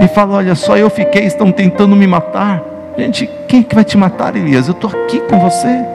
e 0.04 0.08
fala: 0.08 0.38
Olha, 0.38 0.56
só 0.56 0.76
eu 0.76 0.90
fiquei, 0.90 1.26
estão 1.26 1.52
tentando 1.52 1.96
me 1.96 2.08
matar. 2.08 2.64
Gente, 2.98 3.30
quem 3.48 3.60
é 3.60 3.64
que 3.64 3.76
vai 3.76 3.84
te 3.84 3.98
matar, 3.98 4.36
Elias? 4.36 4.68
Eu 4.68 4.74
estou 4.74 4.90
aqui 4.90 5.20
com 5.20 5.40
você. 5.40 5.86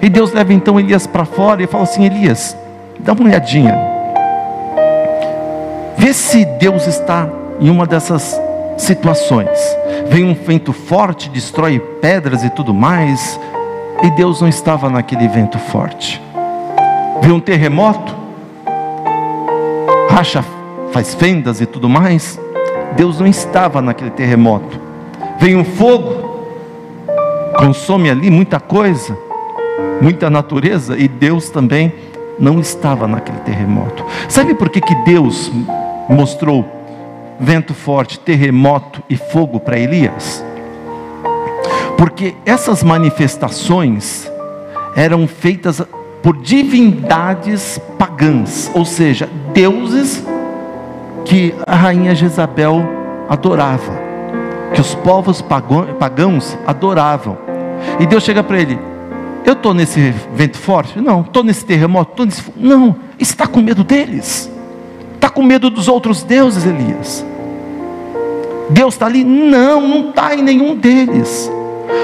E 0.00 0.08
Deus 0.08 0.32
leva 0.32 0.52
então 0.54 0.80
Elias 0.80 1.06
para 1.06 1.26
fora 1.26 1.62
e 1.62 1.66
fala 1.66 1.84
assim: 1.84 2.06
Elias, 2.06 2.56
dá 3.00 3.12
uma 3.12 3.24
olhadinha. 3.24 3.76
Vê 5.98 6.12
se 6.14 6.44
Deus 6.44 6.86
está 6.86 7.28
em 7.64 7.70
uma 7.70 7.86
dessas 7.86 8.38
situações. 8.76 9.48
Vem 10.08 10.22
um 10.22 10.34
vento 10.34 10.70
forte, 10.70 11.30
destrói 11.30 11.78
pedras 11.78 12.44
e 12.44 12.50
tudo 12.50 12.74
mais. 12.74 13.40
E 14.02 14.10
Deus 14.10 14.42
não 14.42 14.48
estava 14.48 14.90
naquele 14.90 15.26
vento 15.26 15.58
forte. 15.58 16.20
Vê 17.22 17.32
um 17.32 17.40
terremoto, 17.40 18.14
racha, 20.10 20.44
faz 20.92 21.14
fendas 21.14 21.62
e 21.62 21.64
tudo 21.64 21.88
mais. 21.88 22.38
Deus 22.96 23.18
não 23.18 23.26
estava 23.26 23.80
naquele 23.80 24.10
terremoto. 24.10 24.78
Vem 25.38 25.56
um 25.56 25.64
fogo, 25.64 26.44
consome 27.56 28.10
ali 28.10 28.30
muita 28.30 28.60
coisa, 28.60 29.16
muita 30.02 30.28
natureza, 30.28 30.98
e 30.98 31.08
Deus 31.08 31.48
também 31.48 31.94
não 32.38 32.60
estava 32.60 33.08
naquele 33.08 33.38
terremoto. 33.38 34.04
Sabe 34.28 34.52
por 34.52 34.68
que, 34.68 34.82
que 34.82 34.94
Deus 34.96 35.50
mostrou 36.10 36.73
vento 37.44 37.74
forte, 37.74 38.18
terremoto 38.18 39.02
e 39.08 39.16
fogo 39.16 39.60
para 39.60 39.78
Elias? 39.78 40.44
Porque 41.96 42.34
essas 42.44 42.82
manifestações 42.82 44.30
eram 44.96 45.26
feitas 45.26 45.82
por 46.22 46.36
divindades 46.38 47.78
pagãs, 47.98 48.70
ou 48.74 48.84
seja, 48.84 49.28
deuses 49.52 50.24
que 51.24 51.54
a 51.66 51.74
rainha 51.74 52.14
Jezabel 52.14 52.82
adorava, 53.28 53.92
que 54.74 54.80
os 54.80 54.94
povos 54.94 55.42
pagãos 55.42 56.56
adoravam. 56.66 57.36
E 58.00 58.06
Deus 58.06 58.22
chega 58.22 58.42
para 58.42 58.58
ele: 58.58 58.78
Eu 59.44 59.52
estou 59.52 59.74
nesse 59.74 60.12
vento 60.34 60.58
forte? 60.58 61.00
Não. 61.00 61.20
Estou 61.20 61.44
nesse 61.44 61.64
terremoto? 61.64 62.12
Tô 62.16 62.24
nesse... 62.24 62.42
Não. 62.56 62.96
Está 63.18 63.46
com 63.46 63.60
medo 63.60 63.84
deles? 63.84 64.50
Está 65.14 65.28
com 65.28 65.42
medo 65.42 65.70
dos 65.70 65.88
outros 65.88 66.22
deuses, 66.22 66.64
Elias? 66.66 67.24
Deus 68.70 68.94
está 68.94 69.06
ali? 69.06 69.24
Não, 69.24 69.80
não 69.86 70.10
está 70.10 70.34
em 70.34 70.42
nenhum 70.42 70.76
deles. 70.76 71.50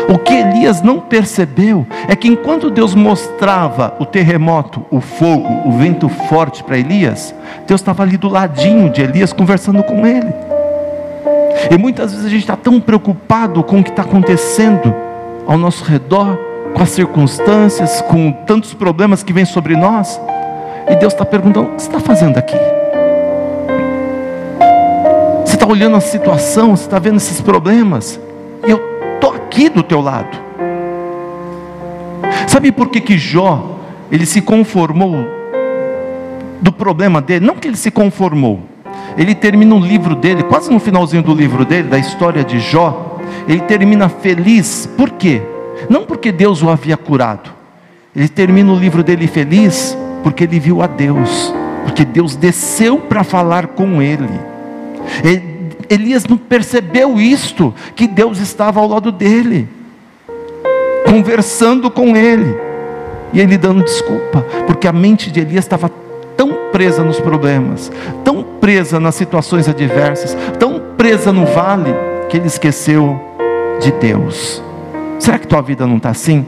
O 0.09 0.19
que 0.19 0.35
Elias 0.35 0.83
não 0.83 0.99
percebeu 0.99 1.87
é 2.09 2.17
que 2.17 2.29
enquanto 2.29 2.71
Deus 2.71 2.95
mostrava 2.95 3.95
o 3.99 4.05
terremoto, 4.05 4.85
o 4.91 5.01
fogo, 5.01 5.69
o 5.69 5.73
vento 5.73 6.09
forte 6.09 6.65
para 6.65 6.79
Elias, 6.79 7.35
Deus 7.67 7.81
estava 7.81 8.03
ali 8.03 8.17
do 8.17 8.29
ladinho 8.29 8.91
de 8.91 9.03
Elias 9.03 9.33
conversando 9.33 9.83
com 9.83 10.07
ele. 10.07 10.33
E 11.71 11.79
muitas 11.79 12.11
vezes 12.13 12.27
a 12.27 12.31
gente 12.31 12.41
está 12.41 12.57
tão 12.57 12.81
preocupado 12.81 13.63
com 13.63 13.81
o 13.81 13.85
que 13.85 13.91
está 13.91 14.03
acontecendo 14.03 14.95
ao 15.47 15.57
nosso 15.57 15.85
redor, 15.85 16.39
com 16.75 16.83
as 16.83 16.91
circunstâncias, 16.91 18.01
com 18.03 18.33
tantos 18.33 18.75
problemas 18.75 19.23
que 19.23 19.33
vêm 19.33 19.45
sobre 19.45 19.77
nós, 19.77 20.21
e 20.89 20.97
Deus 20.97 21.13
está 21.13 21.25
perguntando: 21.25 21.69
o 21.69 21.75
que 21.77 21.83
você 21.83 21.89
está 21.89 22.01
fazendo 22.01 22.37
aqui? 22.37 22.57
Olhando 25.71 25.95
a 25.95 26.01
situação, 26.01 26.75
você 26.75 26.83
está 26.83 26.99
vendo 26.99 27.19
esses 27.19 27.41
problemas, 27.41 28.19
eu 28.65 28.81
estou 29.15 29.33
aqui 29.35 29.69
do 29.69 29.85
teu 29.85 30.01
lado. 30.01 30.37
Sabe 32.49 32.73
por 32.73 32.89
que, 32.89 33.01
que 33.01 33.17
Jó, 33.17 33.79
ele 34.11 34.27
se 34.27 34.43
conformou 34.43 35.25
do 36.61 36.73
problema 36.73 37.23
dele? 37.23 37.47
Não 37.47 37.55
que 37.55 37.69
ele 37.69 37.77
se 37.77 37.89
conformou, 37.89 38.63
ele 39.17 39.33
termina 39.33 39.73
o 39.73 39.79
livro 39.79 40.17
dele, 40.17 40.43
quase 40.43 40.73
no 40.73 40.81
finalzinho 40.81 41.23
do 41.23 41.33
livro 41.33 41.65
dele, 41.65 41.87
da 41.87 42.01
história 42.01 42.43
de 42.43 42.59
Jó, 42.59 43.21
ele 43.47 43.61
termina 43.61 44.09
feliz, 44.09 44.91
por 44.97 45.11
quê? 45.11 45.41
Não 45.89 46.05
porque 46.05 46.33
Deus 46.33 46.65
o 46.65 46.69
havia 46.69 46.97
curado, 46.97 47.49
ele 48.17 48.29
termina 48.29 48.73
o 48.73 48.77
livro 48.77 49.05
dele 49.05 49.29
feliz, 49.29 49.97
porque 50.25 50.43
ele 50.43 50.59
viu 50.59 50.83
a 50.83 50.89
Deus, 50.89 51.55
porque 51.85 52.05
Deus 52.05 52.35
desceu 52.35 52.99
para 52.99 53.23
falar 53.23 53.69
com 53.69 54.03
ele. 54.03 54.29
ele 55.23 55.50
Elias 55.91 56.25
não 56.25 56.37
percebeu 56.37 57.19
isto, 57.19 57.75
que 57.97 58.07
Deus 58.07 58.39
estava 58.39 58.79
ao 58.79 58.87
lado 58.87 59.11
dele, 59.11 59.69
conversando 61.05 61.91
com 61.91 62.17
ele, 62.17 62.57
e 63.33 63.41
ele 63.41 63.59
dando 63.59 63.83
desculpa, 63.83 64.43
porque 64.69 64.87
a 64.87 64.93
mente 64.93 65.33
de 65.33 65.41
Elias 65.41 65.65
estava 65.65 65.91
tão 66.37 66.71
presa 66.71 67.03
nos 67.03 67.19
problemas, 67.19 67.91
tão 68.23 68.45
presa 68.61 69.01
nas 69.01 69.17
situações 69.17 69.69
adversas, 69.69 70.37
tão 70.61 70.81
presa 70.97 71.33
no 71.33 71.45
vale, 71.45 71.93
que 72.29 72.37
ele 72.37 72.47
esqueceu 72.47 73.21
de 73.81 73.91
Deus. 73.91 74.63
Será 75.19 75.41
que 75.41 75.49
tua 75.49 75.61
vida 75.61 75.89
não 75.89 75.97
está 75.97 76.11
assim? 76.11 76.47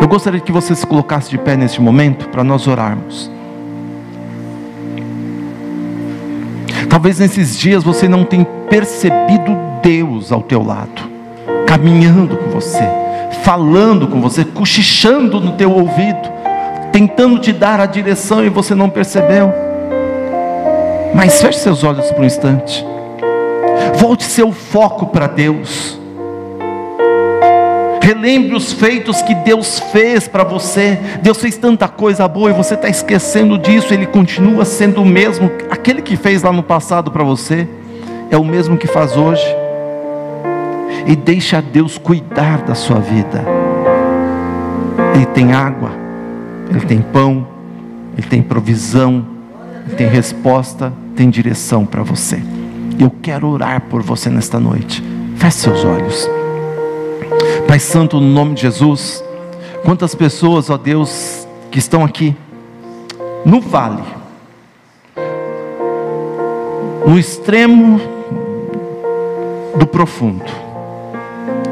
Eu 0.00 0.08
gostaria 0.08 0.40
que 0.40 0.52
você 0.52 0.74
se 0.74 0.86
colocasse 0.86 1.28
de 1.28 1.36
pé 1.36 1.54
neste 1.54 1.82
momento 1.82 2.28
para 2.30 2.42
nós 2.42 2.66
orarmos. 2.66 3.30
Talvez 6.88 7.18
nesses 7.18 7.56
dias 7.56 7.84
você 7.84 8.08
não 8.08 8.24
tenha 8.24 8.44
percebido 8.44 9.56
Deus 9.82 10.32
ao 10.32 10.42
teu 10.42 10.62
lado, 10.62 11.02
caminhando 11.66 12.36
com 12.36 12.50
você, 12.50 12.82
falando 13.42 14.08
com 14.08 14.20
você, 14.20 14.44
cochichando 14.44 15.40
no 15.40 15.52
teu 15.52 15.70
ouvido, 15.70 16.30
tentando 16.92 17.38
te 17.38 17.52
dar 17.52 17.80
a 17.80 17.86
direção 17.86 18.44
e 18.44 18.48
você 18.48 18.74
não 18.74 18.88
percebeu. 18.88 19.52
Mas 21.14 21.40
feche 21.40 21.58
seus 21.58 21.84
olhos 21.84 22.10
por 22.10 22.22
um 22.22 22.26
instante. 22.26 22.84
Volte 23.96 24.24
seu 24.24 24.52
foco 24.52 25.06
para 25.06 25.26
Deus. 25.26 25.98
Relembre 28.06 28.54
os 28.54 28.72
feitos 28.72 29.20
que 29.20 29.34
Deus 29.34 29.80
fez 29.90 30.28
para 30.28 30.44
você. 30.44 30.96
Deus 31.22 31.38
fez 31.38 31.56
tanta 31.56 31.88
coisa 31.88 32.28
boa 32.28 32.50
e 32.50 32.52
você 32.52 32.74
está 32.74 32.88
esquecendo 32.88 33.58
disso. 33.58 33.92
Ele 33.92 34.06
continua 34.06 34.64
sendo 34.64 35.02
o 35.02 35.04
mesmo. 35.04 35.50
Aquele 35.68 36.00
que 36.00 36.16
fez 36.16 36.40
lá 36.40 36.52
no 36.52 36.62
passado 36.62 37.10
para 37.10 37.24
você 37.24 37.66
é 38.30 38.36
o 38.36 38.44
mesmo 38.44 38.76
que 38.76 38.86
faz 38.86 39.16
hoje. 39.16 39.44
E 41.04 41.16
deixa 41.16 41.60
Deus 41.60 41.98
cuidar 41.98 42.62
da 42.62 42.76
sua 42.76 43.00
vida. 43.00 43.44
Ele 45.16 45.26
tem 45.26 45.52
água, 45.52 45.90
Ele 46.70 46.86
tem 46.86 47.00
pão, 47.00 47.44
Ele 48.16 48.28
tem 48.28 48.40
provisão, 48.40 49.26
Ele 49.84 49.96
tem 49.96 50.06
resposta, 50.06 50.92
tem 51.16 51.28
direção 51.28 51.84
para 51.84 52.04
você. 52.04 52.40
Eu 53.00 53.10
quero 53.20 53.48
orar 53.48 53.80
por 53.90 54.00
você 54.00 54.30
nesta 54.30 54.60
noite. 54.60 55.02
Feche 55.34 55.56
seus 55.56 55.84
olhos. 55.84 56.45
Pai 57.66 57.80
Santo, 57.80 58.20
no 58.20 58.28
nome 58.28 58.54
de 58.54 58.62
Jesus, 58.62 59.24
quantas 59.84 60.14
pessoas, 60.14 60.70
ó 60.70 60.76
Deus, 60.76 61.48
que 61.70 61.80
estão 61.80 62.04
aqui 62.04 62.34
no 63.44 63.60
vale, 63.60 64.02
no 67.04 67.18
extremo 67.18 68.00
do 69.76 69.84
profundo, 69.84 70.44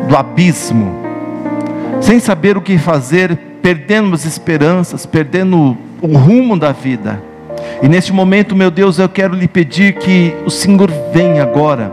do 0.08 0.16
abismo, 0.16 0.92
sem 2.00 2.18
saber 2.18 2.56
o 2.56 2.60
que 2.60 2.76
fazer, 2.76 3.36
perdendo 3.62 4.14
as 4.14 4.24
esperanças, 4.24 5.06
perdendo 5.06 5.78
o 6.02 6.18
rumo 6.18 6.58
da 6.58 6.72
vida. 6.72 7.22
E 7.80 7.88
neste 7.88 8.12
momento, 8.12 8.56
meu 8.56 8.70
Deus, 8.70 8.98
eu 8.98 9.08
quero 9.08 9.34
lhe 9.34 9.46
pedir 9.46 9.94
que 9.94 10.34
o 10.44 10.50
Senhor 10.50 10.90
venha 11.12 11.44
agora, 11.44 11.92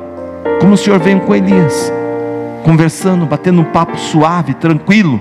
como 0.59 0.73
o 0.73 0.77
Senhor 0.77 0.99
veio 0.99 1.21
com 1.21 1.35
Elias, 1.35 1.93
conversando, 2.63 3.25
batendo 3.25 3.61
um 3.61 3.65
papo 3.65 3.97
suave, 3.97 4.53
tranquilo, 4.53 5.19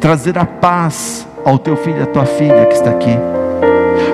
trazer 0.00 0.38
a 0.38 0.44
paz 0.44 1.26
ao 1.44 1.58
teu 1.58 1.76
filho 1.76 1.98
e 1.98 2.02
à 2.02 2.06
tua 2.06 2.24
filha 2.24 2.66
que 2.66 2.74
está 2.74 2.90
aqui 2.90 3.16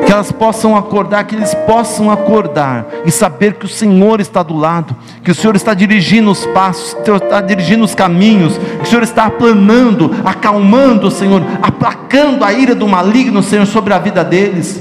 que 0.06 0.12
elas 0.12 0.30
possam 0.30 0.76
acordar, 0.76 1.24
que 1.24 1.34
eles 1.34 1.52
possam 1.66 2.10
acordar 2.10 2.86
e 3.04 3.10
saber 3.10 3.54
que 3.54 3.66
o 3.66 3.68
Senhor 3.68 4.20
está 4.20 4.40
do 4.40 4.56
lado, 4.56 4.94
que 5.22 5.32
o 5.32 5.34
Senhor 5.34 5.56
está 5.56 5.74
dirigindo 5.74 6.30
os 6.30 6.46
passos, 6.46 6.94
que 6.94 7.00
o 7.00 7.04
Senhor 7.04 7.22
está 7.22 7.40
dirigindo 7.40 7.84
os 7.84 7.94
caminhos, 7.94 8.56
que 8.56 8.82
o 8.82 8.86
Senhor 8.86 9.02
está 9.02 9.26
aplanando, 9.26 10.14
acalmando, 10.24 11.10
Senhor, 11.10 11.42
aplacando 11.60 12.44
a 12.44 12.52
ira 12.52 12.74
do 12.74 12.86
maligno, 12.86 13.42
Senhor, 13.42 13.66
sobre 13.66 13.92
a 13.92 13.98
vida 13.98 14.22
deles. 14.22 14.80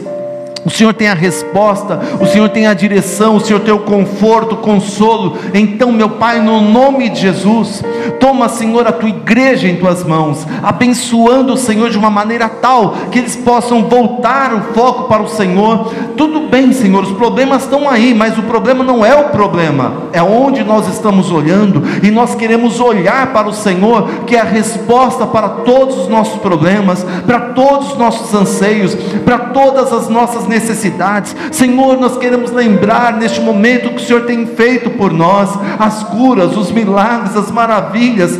O 0.65 0.69
Senhor 0.71 0.95
tem 0.95 1.07
a 1.07 1.13
resposta, 1.13 1.99
o 2.19 2.25
Senhor 2.25 2.49
tem 2.49 2.65
a 2.65 2.73
direção, 2.73 3.35
o 3.35 3.39
Senhor 3.39 3.59
tem 3.59 3.71
o 3.71 3.81
conforto, 3.81 4.55
o 4.55 4.57
consolo. 4.57 5.37
Então, 5.53 5.91
meu 5.91 6.09
Pai, 6.09 6.41
no 6.41 6.59
nome 6.59 7.07
de 7.09 7.21
Jesus, 7.21 7.83
toma, 8.19 8.49
Senhor, 8.49 8.87
a 8.87 8.91
tua 8.91 9.09
igreja 9.09 9.67
em 9.67 9.75
tuas 9.75 10.03
mãos, 10.03 10.43
abençoando 10.63 11.53
o 11.53 11.57
Senhor 11.57 11.91
de 11.91 11.99
uma 11.99 12.09
maneira 12.09 12.49
tal 12.49 12.95
que 13.11 13.19
eles 13.19 13.35
possam 13.35 13.83
voltar 13.83 14.55
o 14.55 14.73
foco 14.73 15.03
para 15.03 15.21
o 15.21 15.29
Senhor. 15.29 15.93
Tudo 16.17 16.49
bem, 16.49 16.73
Senhor, 16.73 17.03
os 17.03 17.11
problemas 17.11 17.61
estão 17.61 17.87
aí, 17.87 18.15
mas 18.15 18.35
o 18.35 18.41
problema 18.41 18.83
não 18.83 19.05
é 19.05 19.13
o 19.13 19.25
problema, 19.25 19.93
é 20.13 20.23
onde 20.23 20.63
nós 20.63 20.87
estamos 20.87 21.29
olhando 21.29 21.83
e 22.01 22.09
nós 22.09 22.33
queremos 22.33 22.79
olhar 22.79 23.31
para 23.31 23.47
o 23.47 23.53
Senhor, 23.53 24.09
que 24.25 24.35
é 24.35 24.39
a 24.39 24.43
resposta 24.43 25.27
para 25.27 25.47
todos 25.47 25.99
os 25.99 26.07
nossos 26.07 26.41
problemas, 26.41 27.05
para 27.23 27.39
todos 27.39 27.91
os 27.91 27.97
nossos 27.99 28.33
anseios, 28.33 28.95
para 29.23 29.37
todas 29.37 29.93
as 29.93 30.09
nossas 30.09 30.47
necessidades 30.47 30.54
necessidades. 30.55 31.35
Senhor, 31.51 31.97
nós 31.99 32.17
queremos 32.17 32.51
lembrar 32.51 33.13
neste 33.13 33.41
momento 33.41 33.89
que 33.89 34.01
o 34.01 34.05
Senhor 34.05 34.21
tem 34.23 34.45
feito 34.45 34.89
por 34.91 35.11
nós 35.11 35.49
as 35.77 36.03
curas, 36.03 36.55
os 36.55 36.71
milagres, 36.71 37.35
as 37.35 37.51
maravilhas. 37.51 38.39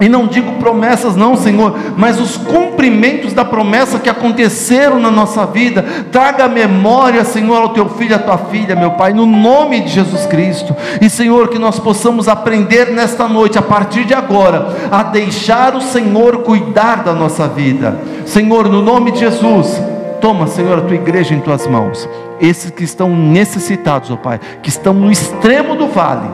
E 0.00 0.08
não 0.08 0.26
digo 0.26 0.52
promessas, 0.52 1.14
não, 1.14 1.36
Senhor, 1.36 1.76
mas 1.94 2.18
os 2.18 2.38
cumprimentos 2.38 3.34
da 3.34 3.44
promessa 3.44 3.98
que 3.98 4.08
aconteceram 4.08 4.98
na 4.98 5.10
nossa 5.10 5.44
vida. 5.44 5.84
Traga 6.10 6.48
memória, 6.48 7.22
Senhor, 7.22 7.60
ao 7.60 7.68
teu 7.70 7.86
filho 7.86 8.16
à 8.16 8.18
tua 8.18 8.38
filha, 8.38 8.74
meu 8.74 8.92
Pai, 8.92 9.12
no 9.12 9.26
nome 9.26 9.80
de 9.80 9.90
Jesus 9.90 10.24
Cristo. 10.24 10.74
E, 11.02 11.10
Senhor, 11.10 11.48
que 11.48 11.58
nós 11.58 11.78
possamos 11.78 12.28
aprender 12.28 12.92
nesta 12.92 13.28
noite, 13.28 13.58
a 13.58 13.62
partir 13.62 14.06
de 14.06 14.14
agora, 14.14 14.74
a 14.90 15.02
deixar 15.02 15.76
o 15.76 15.82
Senhor 15.82 16.38
cuidar 16.38 17.04
da 17.04 17.12
nossa 17.12 17.46
vida. 17.46 18.00
Senhor, 18.24 18.70
no 18.70 18.80
nome 18.80 19.10
de 19.12 19.18
Jesus. 19.18 19.89
Toma, 20.20 20.46
Senhor, 20.46 20.78
a 20.78 20.82
tua 20.82 20.96
igreja 20.96 21.34
em 21.34 21.40
tuas 21.40 21.66
mãos. 21.66 22.08
Esses 22.40 22.70
que 22.70 22.84
estão 22.84 23.08
necessitados, 23.16 24.10
ó 24.10 24.16
Pai, 24.16 24.38
que 24.62 24.68
estão 24.68 24.92
no 24.92 25.10
extremo 25.10 25.74
do 25.76 25.88
vale, 25.88 26.28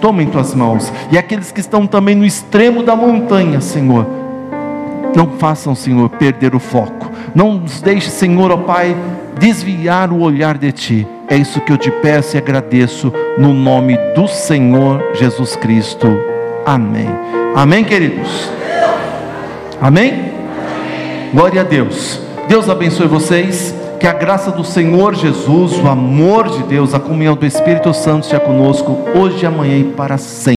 toma 0.00 0.22
em 0.22 0.26
tuas 0.26 0.54
mãos. 0.54 0.92
E 1.10 1.18
aqueles 1.18 1.50
que 1.50 1.60
estão 1.60 1.86
também 1.86 2.14
no 2.14 2.24
extremo 2.24 2.82
da 2.82 2.94
montanha, 2.94 3.60
Senhor, 3.60 4.06
não 5.14 5.30
façam, 5.38 5.74
Senhor, 5.74 6.08
perder 6.10 6.54
o 6.54 6.60
foco. 6.60 7.10
Não 7.34 7.54
nos 7.54 7.80
deixe, 7.80 8.10
Senhor, 8.10 8.50
ó 8.50 8.56
Pai, 8.58 8.96
desviar 9.38 10.12
o 10.12 10.20
olhar 10.20 10.56
de 10.56 10.70
Ti. 10.72 11.06
É 11.28 11.36
isso 11.36 11.60
que 11.60 11.72
eu 11.72 11.76
te 11.76 11.90
peço 11.90 12.36
e 12.36 12.38
agradeço 12.38 13.12
no 13.36 13.52
nome 13.52 13.96
do 14.14 14.28
Senhor 14.28 15.02
Jesus 15.14 15.56
Cristo. 15.56 16.06
Amém. 16.64 17.08
Amém, 17.54 17.82
queridos? 17.82 18.50
Amém? 19.80 20.32
Glória 21.32 21.62
a 21.62 21.64
Deus. 21.64 22.25
Deus 22.48 22.68
abençoe 22.68 23.08
vocês. 23.08 23.74
Que 23.98 24.06
a 24.06 24.12
graça 24.12 24.50
do 24.50 24.62
Senhor 24.62 25.14
Jesus, 25.14 25.72
o 25.78 25.88
amor 25.88 26.48
de 26.50 26.62
Deus, 26.64 26.92
a 26.92 27.00
comunhão 27.00 27.34
do 27.34 27.46
Espírito 27.46 27.92
Santo 27.94 28.24
esteja 28.24 28.38
conosco 28.38 28.98
hoje, 29.14 29.46
amanhã 29.46 29.78
e 29.78 29.84
para 29.84 30.18
sempre. 30.18 30.54